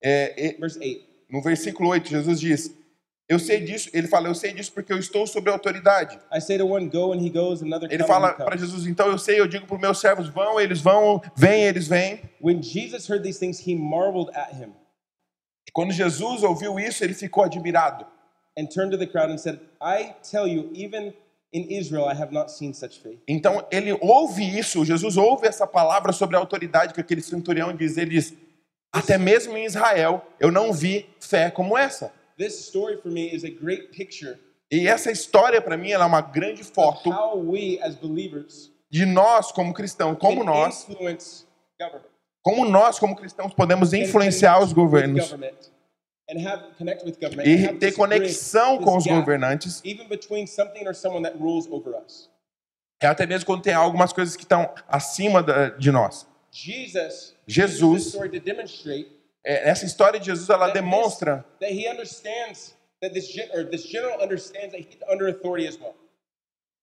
é, 0.04 0.34
é, 0.48 0.58
Verse 0.58 0.78
8. 0.82 1.06
no 1.30 1.42
versículo 1.42 1.90
8, 1.90 2.10
Jesus 2.10 2.40
diz: 2.40 2.74
Eu 3.30 3.40
sei 3.40 3.60
disso. 3.62 3.90
Ele 3.94 4.08
fala: 4.08 4.28
Eu 4.28 4.36
sei 4.36 4.54
disso 4.54 4.72
porque 4.72 4.92
eu 4.94 4.98
estou 4.98 5.28
sob 5.28 5.50
autoridade. 5.50 6.18
I 6.34 6.40
say 6.40 6.58
to 6.58 6.66
one, 6.66 6.88
Go, 6.90 7.12
and 7.14 7.22
he 7.22 7.30
goes, 7.30 7.62
another 7.62 7.92
Ele 7.92 8.04
fala 8.06 8.34
para. 8.34 8.58
Jesus: 8.58 8.86
Então 8.88 9.08
eu 9.08 9.18
sei, 9.18 9.40
eu 9.40 9.48
digo 9.48 9.66
para 9.66 9.76
os 9.76 9.82
meus 9.82 10.00
servos: 10.00 10.30
Vão, 10.30 10.60
eles 10.60 10.80
vão, 10.80 11.22
vêm, 11.36 11.64
eles 11.64 11.88
vêm. 11.88 12.22
When 12.42 12.62
Jesus 12.64 13.10
heard 13.10 13.24
these 13.24 13.40
things, 13.40 13.60
he 13.68 13.76
marveled 13.76 14.32
at 14.34 14.54
him 14.54 14.74
Quando 15.74 15.92
Jesus 15.92 16.42
ouviu 16.44 16.80
isso, 16.80 17.04
ele 17.04 17.14
ficou 17.14 17.44
admirado. 17.44 18.06
and 18.58 18.68
turned 18.74 18.92
to 18.92 18.98
the 18.98 19.06
crowd 19.06 19.30
and 19.30 19.38
said, 19.38 19.60
I 19.80 20.16
tell 20.24 20.48
you, 20.48 20.72
even 20.74 21.14
in 21.54 21.68
Israel, 21.70 22.06
I 22.06 22.16
have 22.16 22.32
not 22.34 22.50
seen 22.50 22.74
such 22.74 23.00
faith. 23.00 23.20
Então 23.28 23.64
ele 23.70 23.96
ouve 24.02 24.44
isso, 24.58 24.84
Jesus 24.84 25.16
ouve 25.18 25.48
essa 25.48 25.68
palavra 25.68 26.12
sobre 26.12 26.36
a 26.36 26.40
autoridade 26.40 26.94
que 26.94 27.02
aquele 27.02 27.22
centurião 27.22 27.76
diz. 27.76 27.98
Ele 27.98 28.12
diz: 28.12 28.34
Até 28.92 29.18
mesmo 29.18 29.56
em 29.58 29.66
Israel 29.66 30.26
eu 30.40 30.52
não 30.52 30.74
vi 30.74 31.06
fé 31.20 31.52
como 31.52 31.78
essa. 31.78 32.12
This 32.38 32.68
story 32.68 33.02
for 33.02 33.12
me 33.12 33.34
is 33.34 33.44
a 33.44 33.50
great 33.50 33.90
picture 33.96 34.38
E 34.70 34.88
essa 34.88 35.12
história 35.12 35.62
para 35.62 35.78
mim 35.78 35.92
ela 35.92 36.04
é 36.04 36.08
uma 36.08 36.22
grande 36.22 36.64
foto 36.64 37.10
how 37.10 37.38
we 37.38 37.80
as 37.82 37.96
believers 37.96 38.72
de 38.90 39.06
nós 39.06 39.52
como 39.52 39.74
cristãos, 39.74 40.18
como 40.18 40.44
nós, 40.44 40.86
como 42.42 42.66
nós 42.66 43.00
como 43.00 43.16
cristãos 43.16 43.54
podemos 43.54 43.94
influenciar 43.94 44.62
os 44.62 44.74
governos 44.74 45.24
with 45.24 45.38
government, 45.38 45.72
and 46.30 46.48
have 46.48 46.64
connect 46.78 47.06
with 47.06 47.16
government, 47.20 47.46
e 47.46 47.74
ter 47.78 47.94
conexão 47.94 48.78
com 48.80 48.98
os 48.98 49.06
governantes. 49.06 49.82
até 53.02 53.26
mesmo 53.26 53.46
quando 53.46 53.62
tem 53.62 53.74
algumas 53.74 54.12
coisas 54.12 54.36
que 54.36 54.44
estão 54.44 54.74
acima 54.88 55.44
de 55.78 55.92
nós. 55.92 56.28
Jesus 56.52 57.36
Jesus. 57.46 58.18
É, 59.46 59.70
Essa 59.70 59.86
história 59.86 60.20
de 60.20 60.26
Jesus 60.26 60.50
ela 60.50 60.70
demonstra 60.70 61.46
that 61.60 61.74
he 61.74 61.88
understands 61.90 62.76
that 63.02 63.14
this 63.14 63.28
gen- 63.32 63.50
or 63.54 63.64
this 63.66 63.84
general 63.84 64.22
understands 64.22 64.72
that 64.74 64.80
he's 64.80 64.98
under 65.10 65.28
authority 65.30 65.68
as 65.68 65.78
well. 65.80 65.96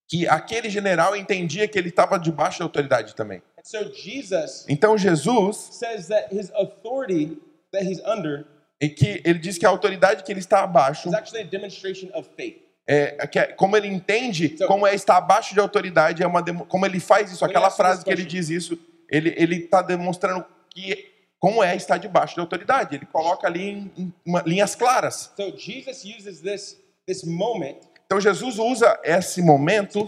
que 0.08 0.28
aquele 0.28 0.68
general 0.68 1.16
entendia 1.16 1.66
que 1.66 1.78
ele 1.78 1.88
estava 1.88 2.18
debaixo 2.18 2.58
da 2.58 2.64
autoridade 2.66 3.14
também. 3.14 3.42
And 3.58 3.64
so 3.64 3.90
Jesus 3.92 4.64
Então 4.68 4.96
Jesus 4.98 5.56
says 5.72 6.08
that 6.08 6.28
his 6.34 6.50
authority 6.54 7.38
that 7.72 7.84
he's 7.84 8.00
under 8.04 8.46
e 8.80 8.88
que 8.88 9.22
ele 9.24 9.38
diz 9.38 9.56
que 9.58 9.64
a 9.64 9.68
autoridade 9.70 10.22
que 10.22 10.30
ele 10.32 10.40
está 10.40 10.62
abaixo 10.62 11.08
is 11.08 11.14
actually 11.14 11.42
a 11.42 11.46
demonstration 11.46 12.10
of 12.14 12.28
faith. 12.36 12.62
é, 12.86 13.26
que 13.26 13.38
é- 13.38 13.46
como 13.54 13.76
ele 13.76 13.88
entende 13.88 14.56
So- 14.58 14.66
como 14.66 14.86
é 14.86 14.94
estar 14.94 15.16
abaixo 15.16 15.54
de 15.54 15.60
autoridade 15.60 16.22
é 16.22 16.26
uma 16.26 16.42
como 16.66 16.84
ele 16.84 17.00
faz 17.00 17.32
isso 17.32 17.44
aquela 17.44 17.70
frase 17.70 18.04
que 18.04 18.10
ele 18.10 18.24
diz 18.24 18.50
isso 18.50 18.78
ele 19.10 19.34
ele 19.38 19.64
está 19.64 19.80
demonstrando 19.80 20.44
que 20.70 21.13
como 21.38 21.62
é 21.62 21.76
estar 21.76 21.98
debaixo 21.98 22.34
de 22.34 22.40
autoridade. 22.40 22.96
Ele 22.96 23.06
coloca 23.06 23.46
ali 23.46 23.70
em, 23.70 23.92
em 23.96 24.14
uma- 24.24 24.42
linhas 24.42 24.74
claras. 24.74 25.32
So 25.36 25.56
Jesus 25.56 26.04
uses 26.04 26.40
this 26.40 26.78
this 27.06 27.22
moment 27.24 27.78
então 28.06 28.20
Jesus 28.20 28.58
usa 28.58 28.98
esse 29.02 29.42
momento 29.42 29.98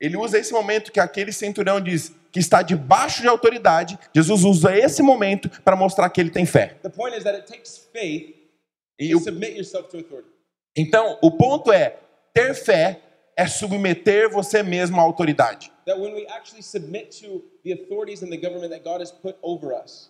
ele 0.00 0.16
usa 0.16 0.38
esse 0.38 0.52
momento 0.52 0.92
que 0.92 1.00
aquele 1.00 1.32
centurião 1.32 1.80
diz 1.80 2.12
que 2.30 2.38
está 2.38 2.62
debaixo 2.62 3.22
de 3.22 3.28
autoridade. 3.28 3.98
Jesus 4.14 4.42
usa 4.44 4.76
esse 4.76 5.02
momento 5.02 5.48
para 5.62 5.76
mostrar 5.76 6.08
que 6.10 6.20
ele 6.20 6.30
tem 6.30 6.46
fé. 6.46 6.76
O. 9.14 9.20
Então, 10.76 11.18
o 11.22 11.30
ponto 11.30 11.72
é: 11.72 11.98
ter 12.32 12.54
fé 12.54 13.00
é 13.42 13.46
submeter 13.46 14.30
você 14.30 14.62
mesmo 14.62 15.00
à 15.00 15.02
autoridade. 15.02 15.72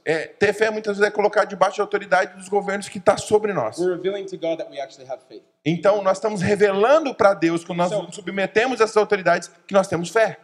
É, 0.05 0.27
ter 0.27 0.53
fé 0.53 0.71
muitas 0.71 0.99
vezes 0.99 1.09
é 1.09 1.11
colocar 1.11 1.45
debaixo 1.45 1.79
da 1.79 1.83
autoridade 1.85 2.37
dos 2.37 2.49
governos 2.49 2.88
que 2.88 2.99
está 2.99 3.16
sobre 3.16 3.53
nós. 3.53 3.79
we're 3.79 3.95
revealing 3.97 4.27
to 4.27 4.37
God 4.37 4.59
that 4.59 4.71
we 4.71 4.81
actually 4.81 5.09
have 5.11 5.23
faith. 5.29 5.42
Então, 5.64 6.03
nós 6.03 6.18
estamos 6.18 6.42
revelando 6.42 7.14
para 7.14 7.35
Deus, 7.35 7.64
quando 7.64 7.79
nós 7.79 7.90
So- 7.90 8.03
nos 8.03 8.14
submetemos 8.14 8.81
a 8.81 8.85
essas 8.85 8.97
autoridades, 8.97 9.51
que 9.66 9.73
nós 9.73 9.88
temos 9.88 10.11
fé. 10.11 10.38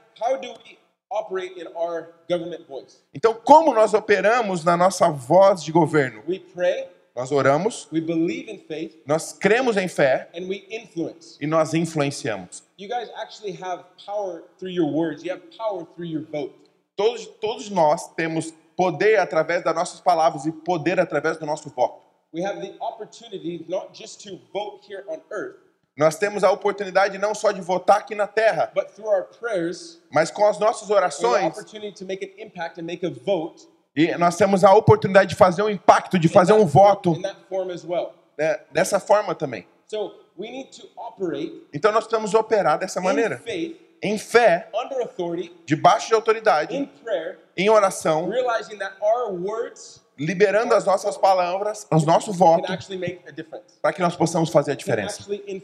Então, 3.14 3.34
como 3.34 3.74
nós 3.74 3.94
operamos 3.94 4.64
na 4.64 4.76
nossa 4.76 5.08
voz 5.10 5.62
de 5.62 5.72
governo? 5.72 6.22
We 6.28 6.40
pray, 6.54 6.88
Nós 7.18 7.32
oramos, 7.32 7.88
we 7.92 8.00
believe 8.00 8.48
in 8.48 8.60
faith, 8.60 9.02
nós 9.04 9.32
cremos 9.32 9.76
em 9.76 9.88
fé 9.88 10.30
and 10.32 10.46
we 10.46 10.64
influence. 10.70 11.36
e 11.40 11.48
nós 11.48 11.74
influenciamos. 11.74 12.62
You 12.78 12.88
guys 12.88 13.10
actually 13.16 13.58
have 13.60 13.82
power 14.06 14.44
through 14.56 14.70
your 14.70 14.88
words. 14.88 15.24
You 15.24 15.32
have 15.32 15.42
power 15.58 15.84
through 15.84 16.06
your 16.06 16.24
vote. 16.30 16.54
Todos, 16.94 17.26
todos 17.40 17.70
nós 17.70 18.06
temos 18.14 18.54
poder 18.76 19.18
através 19.18 19.64
das 19.64 19.74
nossas 19.74 20.00
palavras 20.00 20.46
e 20.46 20.52
poder 20.52 21.00
através 21.00 21.36
do 21.38 21.44
nosso 21.44 21.68
voto. 21.70 22.06
We 22.32 22.44
have 22.44 22.60
the 22.60 22.76
opportunity 22.80 23.66
not 23.68 23.88
just 23.92 24.22
to 24.22 24.38
vote 24.52 24.86
here 24.88 25.02
on 25.08 25.18
earth, 25.32 25.56
Nós 25.96 26.16
temos 26.16 26.44
a 26.44 26.52
oportunidade 26.52 27.18
não 27.18 27.34
só 27.34 27.50
de 27.50 27.60
votar 27.60 27.98
aqui 27.98 28.14
na 28.14 28.28
terra, 28.28 28.70
but 28.72 28.92
through 28.94 29.10
our 29.10 29.24
prayers, 29.24 30.00
mas 30.12 30.30
com 30.30 30.46
as 30.46 30.56
nossas 30.56 30.88
orações, 30.88 31.52
e 34.00 34.16
nós 34.16 34.36
temos 34.36 34.62
a 34.62 34.72
oportunidade 34.72 35.30
de 35.30 35.34
fazer 35.34 35.62
um 35.62 35.68
impacto, 35.68 36.18
de 36.18 36.28
fazer 36.28 36.52
in 36.52 36.56
um 36.56 36.60
that- 36.60 36.72
voto 36.72 37.12
in 37.14 37.22
that 37.22 37.36
form 37.48 37.70
as 37.70 37.84
well. 37.84 38.14
né, 38.38 38.60
dessa 38.70 39.00
forma 39.00 39.34
também. 39.34 39.66
So 39.86 40.12
we 40.38 40.50
need 40.50 40.70
to 40.80 40.88
operate 40.96 41.66
Então 41.74 41.90
nós 41.90 42.04
precisamos 42.04 42.32
operar 42.34 42.78
dessa 42.78 43.00
in 43.00 43.02
maneira, 43.02 43.38
faith, 43.38 43.76
em 44.00 44.16
fé, 44.16 44.68
under 44.72 45.00
authority, 45.00 45.52
debaixo 45.66 46.06
de 46.08 46.14
autoridade, 46.14 46.88
prayer, 47.02 47.38
em 47.56 47.68
oração, 47.68 48.28
realizing 48.28 48.78
that 48.78 48.94
our 49.00 49.32
words 49.32 50.00
liberando 50.16 50.74
as 50.74 50.84
nossas 50.84 51.16
palavras, 51.16 51.86
os 51.92 52.04
nossos 52.04 52.36
votos, 52.36 52.68
actually 52.70 52.98
make 52.98 53.20
a 53.26 53.32
difference. 53.32 53.78
para 53.80 53.92
que 53.92 54.00
nós 54.02 54.14
possamos 54.16 54.50
fazer 54.50 54.72
a 54.72 54.74
diferença, 54.76 55.24
que 55.24 55.62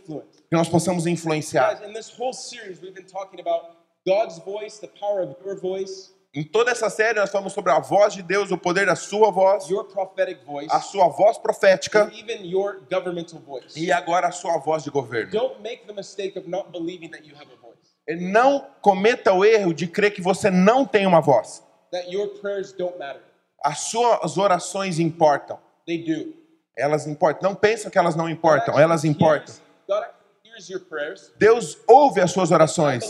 nós 0.53 0.68
possamos 0.68 1.07
influenciar. 1.07 1.75
Guys, 1.77 1.88
in 1.88 1.92
this 1.92 2.11
whole 2.18 2.33
series, 2.33 2.81
we've 2.81 2.94
been 2.94 3.07
talking 3.07 3.40
about 3.40 3.77
God's 4.07 4.38
voice, 4.44 4.79
the 4.81 4.88
power 4.99 5.23
of 5.23 5.35
your 5.44 5.57
voice, 5.61 6.13
Em 6.35 6.42
toda 6.42 6.73
essa 6.73 6.90
série 6.90 7.20
nós 7.20 7.31
falamos 7.31 7.53
sobre 7.53 7.70
a 7.70 7.79
voz 7.79 8.12
de 8.12 8.20
Deus, 8.20 8.51
o 8.51 8.59
poder 8.59 8.87
da 8.87 8.97
sua 8.97 9.31
voz, 9.31 9.68
voice, 9.68 10.68
a 10.68 10.81
sua 10.81 11.09
voz 11.09 11.38
profética 11.38 12.11
e 13.77 13.92
agora 13.92 14.27
a 14.27 14.33
sua 14.33 14.59
voz 14.59 14.83
de 14.83 14.90
governo. 14.90 15.31
Don't 15.31 15.62
make 15.62 15.87
the 15.87 15.92
mistake 15.92 16.37
of 16.37 16.51
not 16.51 16.73
believing 16.73 17.09
that 17.11 17.25
you 17.25 17.37
have 17.37 17.47
a 17.53 17.57
voice, 17.57 18.20
Não 18.33 18.66
cometa 18.83 19.33
o 19.33 19.44
erro 19.44 19.73
de 19.73 19.87
crer 19.87 20.12
que 20.12 20.20
você 20.20 20.51
não 20.51 20.85
tem 20.85 21.07
uma 21.07 21.20
voz. 21.20 21.62
that 21.92 22.11
your 22.11 22.27
prayers 22.40 22.73
don't 22.73 22.99
matter. 22.99 23.23
As 23.64 23.79
suas 23.79 24.37
orações 24.37 24.99
importam. 24.99 25.59
They 25.87 26.03
do. 26.05 26.35
Elas 26.77 27.07
importam. 27.07 27.49
Não 27.49 27.55
pensam 27.55 27.88
que 27.90 27.97
elas 27.97 28.16
não 28.16 28.29
importam, 28.29 28.77
elas 28.79 29.05
importam. 29.05 29.55
Deus 31.38 31.79
ouve 31.87 32.20
as 32.20 32.33
suas 32.33 32.51
orações. 32.51 33.05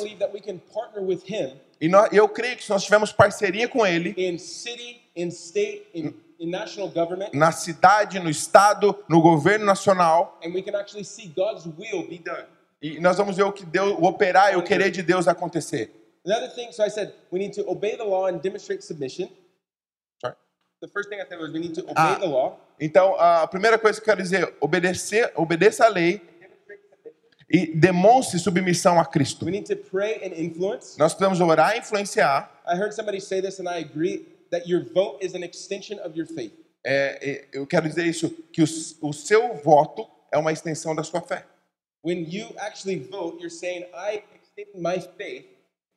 E 1.80 1.88
nós- 1.88 2.12
eu 2.12 2.28
creio 2.28 2.56
que 2.56 2.64
se 2.64 2.70
nós 2.70 2.84
tivermos 2.84 3.12
parceria 3.12 3.68
com 3.68 3.86
Ele, 3.86 4.14
in 4.16 4.38
city, 4.38 5.00
in 5.16 5.28
state, 5.28 5.86
in, 5.94 6.14
in 6.38 6.50
national 6.50 6.88
government, 6.88 7.30
na 7.32 7.52
cidade, 7.52 8.18
no 8.18 8.30
estado, 8.30 8.96
no 9.08 9.20
governo 9.20 9.64
nacional, 9.64 10.38
and 10.44 10.52
we 10.54 10.62
can 10.62 10.76
actually 10.78 11.04
see 11.04 11.28
God's 11.28 11.66
will 11.66 12.06
be 12.08 12.18
done. 12.18 12.46
e 12.82 13.00
nós 13.00 13.16
vamos 13.16 13.36
ver 13.36 13.44
o 13.44 13.52
que 13.52 13.64
Deus, 13.64 13.92
o 13.98 14.04
operar 14.04 14.52
e 14.52 14.56
o 14.56 14.62
querer 14.62 14.90
de 14.90 15.02
Deus 15.02 15.26
acontecer. 15.26 15.90
Another 16.26 16.50
thing, 16.54 16.70
so 16.72 16.82
I 16.84 16.90
said 16.90 17.12
we 17.30 17.38
need 17.38 17.54
to 17.54 17.68
obey 17.68 17.96
the 17.96 18.04
law 18.04 18.26
and 18.28 18.38
demonstrate 18.38 18.82
submission. 18.82 19.28
Sorry. 20.20 20.34
The 20.80 20.88
first 20.88 21.08
thing 21.08 21.20
I 21.20 21.26
said 21.26 21.38
was 21.38 21.52
we 21.52 21.60
need 21.60 21.74
to 21.74 21.82
obey 21.82 21.94
Ah. 21.96 22.18
the 22.18 22.26
law 22.26 22.58
Então, 22.80 23.14
a 23.20 23.46
primeira 23.46 23.78
coisa 23.78 24.00
que 24.00 24.02
eu 24.10 24.14
quero 24.14 24.22
dizer, 24.22 24.52
obedecer, 24.60 25.32
obedeça 25.36 25.84
a 25.84 25.88
lei 25.88 26.20
e 27.54 27.66
demonstre 27.74 28.38
submissão 28.38 28.98
a 28.98 29.04
Cristo. 29.04 29.44
We 29.44 29.52
need 29.52 29.66
to 29.72 29.76
pray 29.76 30.16
and 30.24 30.34
influence. 30.36 30.98
Nós 30.98 31.14
precisamos 31.14 31.40
orar 31.40 31.76
e 31.76 31.78
influenciar. 31.78 32.50
I 32.66 32.74
heard 32.76 32.92
somebody 32.94 33.20
say 33.20 33.40
this, 33.40 33.60
and 33.60 33.68
I 33.68 33.78
agree 33.84 34.26
that 34.50 34.68
your 34.68 34.84
vote 34.92 35.24
is 35.24 35.34
an 35.34 35.42
extension 35.44 35.98
of 36.04 36.16
your 36.18 36.26
faith. 36.26 36.52
É, 36.86 37.18
é, 37.22 37.44
eu 37.52 37.66
quero 37.66 37.88
dizer 37.88 38.04
isso, 38.06 38.28
que 38.52 38.62
o, 38.62 38.66
o 39.08 39.12
seu 39.12 39.54
voto 39.62 40.06
é 40.32 40.36
uma 40.38 40.52
extensão 40.52 40.94
da 40.94 41.02
sua 41.02 41.20
fé. 41.20 41.46
When 42.04 42.26
you 42.28 42.48
actually 42.58 42.98
vote, 42.98 43.38
you're 43.38 43.48
saying, 43.50 43.84
I 43.94 44.22
extend 44.34 44.70
my 44.76 45.00
faith, 45.16 45.46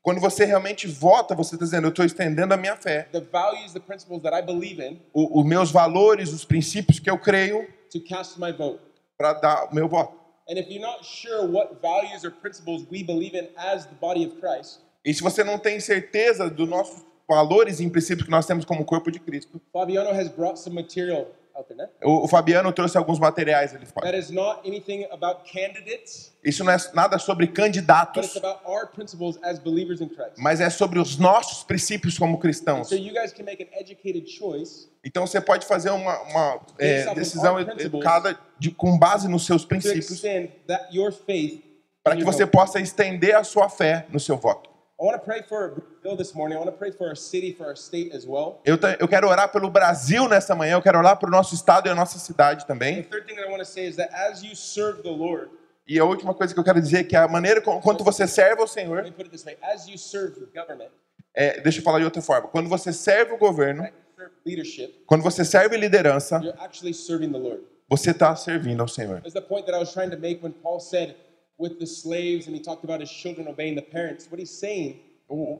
Quando 0.02 0.22
você 0.22 0.46
realmente 0.46 0.88
vota, 0.88 1.36
você 1.36 1.56
está 1.56 1.66
dizendo, 1.66 1.88
eu 1.88 1.90
estou 1.90 2.06
estendendo 2.06 2.54
a 2.54 2.58
minha 2.58 2.78
fé, 2.78 3.10
the 3.12 3.20
values, 3.20 3.74
the 3.74 3.80
principles 3.82 4.22
that 4.22 4.34
I 4.34 4.42
believe 4.42 4.82
in, 4.82 5.02
o- 5.14 5.42
os 5.42 5.46
meus 5.46 5.70
valores, 5.70 6.32
os 6.32 6.46
princípios 6.46 6.98
que 7.00 7.10
eu 7.10 7.18
creio, 7.20 7.68
to 7.92 8.00
cast 8.00 8.40
my 8.40 8.54
vote. 8.54 8.80
para 9.18 9.34
dar 9.34 9.66
o 9.70 9.76
meu 9.76 9.90
voto. 9.90 10.16
And 10.50 10.58
if 10.58 10.70
you're 10.70 10.82
not 10.82 11.04
sure 11.04 11.46
what 11.46 11.82
values 11.82 12.24
or 12.24 12.32
principles 12.32 12.86
we 12.90 13.04
believe 13.04 13.36
in 13.36 13.50
as 13.58 13.86
the 13.86 13.96
body 13.96 14.26
of 14.26 14.40
Christ, 14.40 14.80
E 15.06 15.14
se 15.14 15.22
você 15.22 15.44
não 15.44 15.58
tem 15.58 15.80
certeza 15.80 16.50
dos 16.50 16.68
nossos 16.68 17.06
valores 17.28 17.80
e 17.80 17.90
princípios 17.90 18.26
que 18.26 18.32
nós 18.32 18.46
temos 18.46 18.66
como 18.66 18.84
corpo 18.86 19.12
de 19.12 19.20
Cristo, 19.20 19.60
Fabiano 19.74 20.10
has 20.10 20.30
brought 20.30 20.58
some 20.60 20.76
material 20.76 21.28
out 21.58 21.68
there, 21.68 21.78
né? 21.78 21.90
o, 22.04 22.26
o 22.26 22.28
Fabiano 22.28 22.72
trouxe 22.72 22.98
alguns 22.98 23.20
materiais 23.20 23.74
ali 23.74 23.86
fora. 23.86 24.06
That 24.06 24.18
is 24.18 24.30
not 24.30 24.68
anything 24.68 25.06
about 25.12 25.42
candidates, 25.52 26.36
Isso 26.44 26.64
não 26.64 26.72
é 26.72 26.78
nada 26.94 27.18
sobre 27.18 27.48
but 27.48 27.56
candidatos, 27.56 28.26
it's 28.26 28.38
about 28.38 28.62
our 28.66 28.88
principles 28.88 29.40
as 29.42 29.60
believers 29.60 30.00
in 30.02 30.10
Christ. 30.10 30.34
mas 30.38 30.62
é 30.62 30.70
sobre 30.70 31.00
os 31.00 31.18
nossos 31.18 31.64
princípios 31.64 32.18
como 32.18 32.38
cristãos. 32.38 32.90
So 32.90 32.96
you 32.96 33.14
guys 33.14 33.34
can 33.34 33.44
make 33.44 33.64
an 33.64 33.80
educated 33.80 34.30
choice 34.30 34.90
Então 35.08 35.26
você 35.26 35.40
pode 35.40 35.66
fazer 35.66 35.90
uma, 35.90 36.20
uma, 36.24 36.62
é, 36.78 37.14
decisão 37.14 37.58
educada 37.60 38.38
de, 38.60 38.72
com 38.72 38.98
base 38.98 39.30
nos 39.30 39.46
seus 39.46 39.64
princípios, 39.64 40.22
para 42.04 42.16
que 42.18 42.26
você 42.26 42.46
possa 42.46 42.80
estender 42.80 43.36
a 43.36 43.44
sua 43.44 43.70
fé 43.70 44.06
no 44.10 44.20
seu 44.20 44.36
voto. 44.36 44.77
I 45.00 45.04
want 45.06 45.16
to 45.16 45.24
pray 45.24 45.44
for 45.44 45.76
Brazil 46.02 46.18
this 46.18 46.34
morning. 46.34 46.58
I 46.58 46.60
want 46.60 46.72
to 46.72 46.78
pray 46.78 46.90
for 46.92 47.08
our 47.08 47.16
city, 47.16 47.54
for 47.54 47.68
our 47.68 47.76
state 47.76 48.12
as 48.16 48.26
well. 48.26 48.62
Eu, 48.66 48.78
eu 49.00 49.08
quero 49.08 49.28
orar 49.30 49.52
pelo 49.52 49.70
Brasil 49.70 50.28
nessa 50.28 50.56
manhã, 50.56 50.74
eu 50.74 50.82
quero 50.82 50.98
orar 50.98 51.18
para 51.20 51.28
o 51.28 51.32
nosso 51.32 51.54
estado 51.54 51.88
e 51.88 51.92
a 51.92 51.96
nossa 51.96 52.18
cidade 52.18 52.62
The 52.66 52.68
também. 52.74 53.04
third 53.04 53.28
thing 53.28 53.36
that 53.36 53.48
I 53.48 53.52
want 53.52 53.60
to 53.60 53.66
say 53.66 53.86
is 53.88 53.96
that 53.98 54.12
as 54.14 54.42
you 54.42 54.56
serve 54.56 55.04
the 55.04 55.12
Lord, 55.12 55.50
E 55.88 56.00
a 56.00 56.04
última 56.04 56.34
coisa 56.34 56.52
que 56.54 56.60
eu 56.60 56.64
quero 56.64 56.82
dizer 56.82 56.98
é 56.98 57.04
que 57.04 57.16
a 57.16 57.28
maneira 57.28 57.62
com, 57.62 57.80
quanto 57.80 58.04
você 58.04 58.28
serve 58.28 58.56
ao 58.60 58.62
let 58.66 58.70
Senhor, 58.70 59.04
me 59.04 59.12
put 59.12 59.26
it 59.26 59.30
this 59.30 59.46
way: 59.46 59.56
as 59.62 59.88
you 59.88 59.98
serve 60.00 60.34
the 60.40 60.60
government, 60.60 60.90
é, 61.36 61.62
deixa 61.62 61.80
eu 61.80 61.84
falar 61.84 62.00
de 62.00 62.06
outra 62.06 62.22
forma. 62.22 62.48
Quando 62.48 62.68
você 62.68 62.92
serve 62.92 63.34
o 63.34 63.38
governo, 63.38 63.88
quando 65.06 65.22
você 65.22 65.46
serve 65.46 65.78
liderança, 65.78 66.42
você 67.88 68.10
está 68.12 68.36
servindo 68.36 68.82
ao 68.82 68.88
Senhor. 68.88 69.22
That's 69.22 69.34
the 69.34 69.42
point 69.42 69.68
that 69.68 69.76
I 69.76 69.80
was 69.80 69.94
trying 69.94 70.10
to 70.10 70.18
make 70.18 70.44
when 70.44 70.54
Paul 70.54 70.80
said 70.80 71.16
with 71.58 71.80
the 71.80 71.88
slaves 71.88 72.48
and 72.48 72.56
he 72.56 72.62
talked 72.62 72.84
about 72.84 73.02
his 73.02 73.10
children 73.10 73.48
obeying 73.48 73.76
the 73.76 73.82
parents. 73.82 74.28
What 74.30 74.40
he's 74.40 74.52
saying 74.52 75.00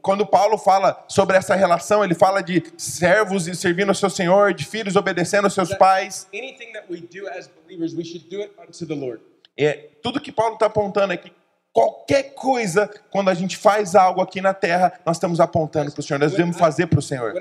Quando 0.00 0.24
Paulo 0.24 0.56
fala 0.56 1.04
sobre 1.08 1.36
essa 1.36 1.54
relação, 1.54 2.02
ele 2.02 2.14
fala 2.14 2.42
de 2.42 2.62
servos 2.78 3.46
e 3.46 3.54
servindo 3.54 3.90
ao 3.90 3.94
seu 3.94 4.08
Senhor, 4.08 4.54
de 4.54 4.64
filhos 4.64 4.96
obedecendo 4.96 5.44
aos 5.44 5.52
seus 5.52 5.74
pais. 5.74 6.26
anything 6.32 6.72
that 6.72 6.90
we 6.90 7.00
do 7.00 7.28
as 7.28 7.46
believers, 7.48 7.94
we 7.94 8.02
should 8.02 8.26
do 8.30 8.40
it 8.40 8.50
unto 8.58 8.86
the 8.86 8.94
Lord. 8.94 9.20
É, 9.58 9.90
tudo 10.02 10.20
que 10.20 10.32
Paulo 10.32 10.54
está 10.54 10.66
apontando 10.66 11.12
é 11.12 11.18
que 11.18 11.30
qualquer 11.70 12.34
coisa, 12.34 12.88
quando 13.10 13.28
a 13.28 13.34
gente 13.34 13.58
faz 13.58 13.94
algo 13.94 14.22
aqui 14.22 14.40
na 14.40 14.54
terra, 14.54 14.98
nós 15.04 15.16
estamos 15.16 15.38
apontando 15.38 15.92
para 15.92 16.00
o 16.00 16.02
Senhor, 16.02 16.18
nós 16.18 16.30
devemos 16.30 16.56
fazer 16.56 16.86
para 16.86 16.98
o 16.98 17.02
Senhor. 17.02 17.34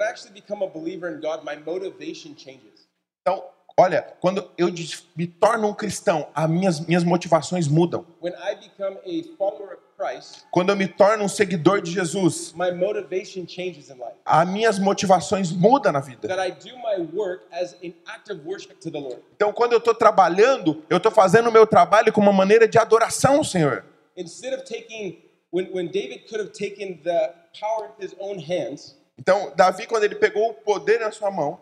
Então, 3.22 3.44
olha, 3.80 4.02
quando 4.20 4.50
eu 4.58 4.70
de- 4.72 4.98
me 5.16 5.28
torno 5.28 5.68
um 5.68 5.74
cristão, 5.74 6.28
as 6.34 6.50
minhas, 6.50 6.80
minhas 6.80 7.04
motivações 7.04 7.68
mudam. 7.68 8.06
When 8.22 8.34
I 8.34 8.56
become 8.56 8.98
a 9.06 9.38
follower 9.38 9.74
of 9.76 9.82
Christ, 9.98 10.46
Quando 10.52 10.70
eu 10.70 10.76
me 10.76 10.88
torno 10.88 11.24
um 11.24 11.28
seguidor 11.28 11.82
de 11.82 11.92
Jesus, 11.92 12.54
my 12.56 12.72
motivation 12.72 13.48
changes 13.48 13.90
in 13.90 13.94
life. 13.96 14.16
as 14.26 14.48
minhas 14.50 14.80
motivações 14.80 15.52
mudam 15.52 15.92
na 15.92 16.00
vida. 16.00 16.28
That 16.28 16.40
I 16.40 16.52
do 16.52 16.76
my 16.78 17.08
work 17.14 17.44
as 17.52 17.74
an 17.84 17.94
act 18.08 18.32
of 18.32 18.42
worship 18.46 18.76
to 18.82 18.92
the 18.92 19.00
Lord. 19.00 19.22
Então, 19.36 19.54
quando 19.54 19.74
eu 19.74 19.78
estou 19.80 19.94
trabalhando, 19.94 20.84
eu 20.90 20.98
estou 20.98 21.12
fazendo 21.12 21.50
o 21.50 21.52
meu 21.52 21.66
trabalho 21.68 22.12
como 22.12 22.30
uma 22.30 22.36
maneira 22.38 22.68
de 22.68 22.78
adoração 22.80 23.38
ao 23.38 23.44
Senhor. 23.44 23.86
Instead 24.16 24.54
of 24.56 24.64
taking, 24.66 25.20
when, 25.52 25.70
when 25.74 25.88
David 25.88 26.26
could 26.28 26.40
have 26.42 26.52
taken 26.52 27.00
the 27.04 27.34
power 27.60 27.90
in 28.00 28.04
his 28.06 28.16
own 28.20 28.40
hands, 28.40 28.96
Então, 29.20 29.52
Davi, 29.56 29.88
quando 29.88 30.04
ele 30.04 30.16
pegou 30.16 30.52
o 30.52 30.54
poder 30.54 31.00
na 31.00 31.12
sua 31.12 31.32
mão, 31.32 31.60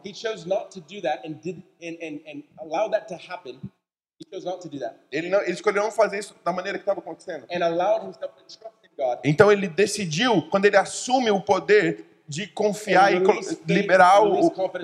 ele, 5.11 5.29
não, 5.29 5.41
ele 5.41 5.51
escolheu 5.51 5.83
não 5.83 5.91
fazer 5.91 6.19
isso 6.19 6.35
da 6.43 6.51
maneira 6.51 6.77
que 6.77 6.81
estava 6.83 6.99
acontecendo. 6.99 7.45
And 7.51 7.63
allowed 7.65 8.05
himself 8.07 8.33
to 8.35 8.43
trust 8.59 8.75
in 8.83 8.89
God. 8.97 9.19
Então, 9.23 9.51
ele 9.51 9.67
decidiu, 9.67 10.41
quando 10.49 10.65
ele 10.65 10.77
assume 10.77 11.31
o 11.31 11.41
poder, 11.41 12.05
de 12.27 12.47
confiar 12.47 13.13
e 13.13 13.19
liberar 13.67 14.23
o, 14.23 14.33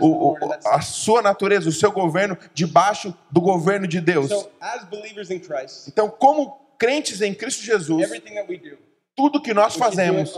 o- 0.05 0.33
o- 0.33 0.37
a 0.67 0.79
sua 0.81 1.21
natureza, 1.23 1.67
o 1.67 1.71
seu 1.71 1.91
governo, 1.91 2.37
debaixo 2.53 3.17
do 3.31 3.41
governo 3.41 3.87
de 3.87 3.99
Deus. 3.99 4.29
So, 4.29 4.47
as 4.59 4.83
believers 4.85 5.31
in 5.31 5.39
Christ, 5.39 5.87
Então, 5.87 6.07
como 6.07 6.59
crentes 6.77 7.19
em 7.21 7.33
Cristo 7.33 7.63
Jesus, 7.63 7.99
tudo 9.15 9.41
que 9.41 9.53
nós 9.53 9.75
fazemos, 9.75 10.33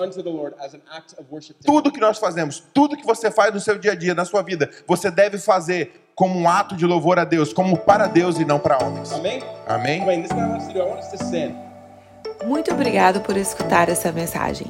tudo 1.63 1.91
que 1.91 1.99
nós 1.99 2.17
fazemos, 2.17 2.63
tudo 2.73 2.97
que 2.97 3.05
você 3.05 3.31
faz 3.31 3.53
no 3.53 3.59
seu 3.59 3.77
dia 3.77 3.91
a 3.91 3.95
dia, 3.95 4.13
na 4.13 4.25
sua 4.25 4.41
vida, 4.41 4.69
você 4.87 5.11
deve 5.11 5.37
fazer 5.37 6.03
como 6.15 6.37
um 6.39 6.47
ato 6.47 6.75
de 6.75 6.85
louvor 6.85 7.17
a 7.19 7.23
Deus, 7.23 7.53
como 7.53 7.77
para 7.77 8.07
Deus 8.07 8.39
e 8.39 8.45
não 8.45 8.59
para 8.59 8.83
homens. 8.83 9.11
Amém? 9.67 10.03
Stand. 11.15 11.55
Muito 12.45 12.73
obrigado 12.73 13.21
por 13.21 13.37
escutar 13.37 13.89
essa 13.89 14.11
mensagem. 14.11 14.67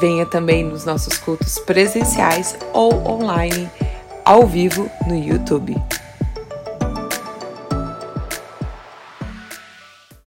Venha 0.00 0.26
também 0.26 0.64
nos 0.64 0.84
nossos 0.84 1.18
cultos 1.18 1.58
presenciais 1.60 2.56
ou 2.72 2.92
online, 3.08 3.70
ao 4.24 4.46
vivo 4.46 4.90
no 5.06 5.14
YouTube. 5.14 5.76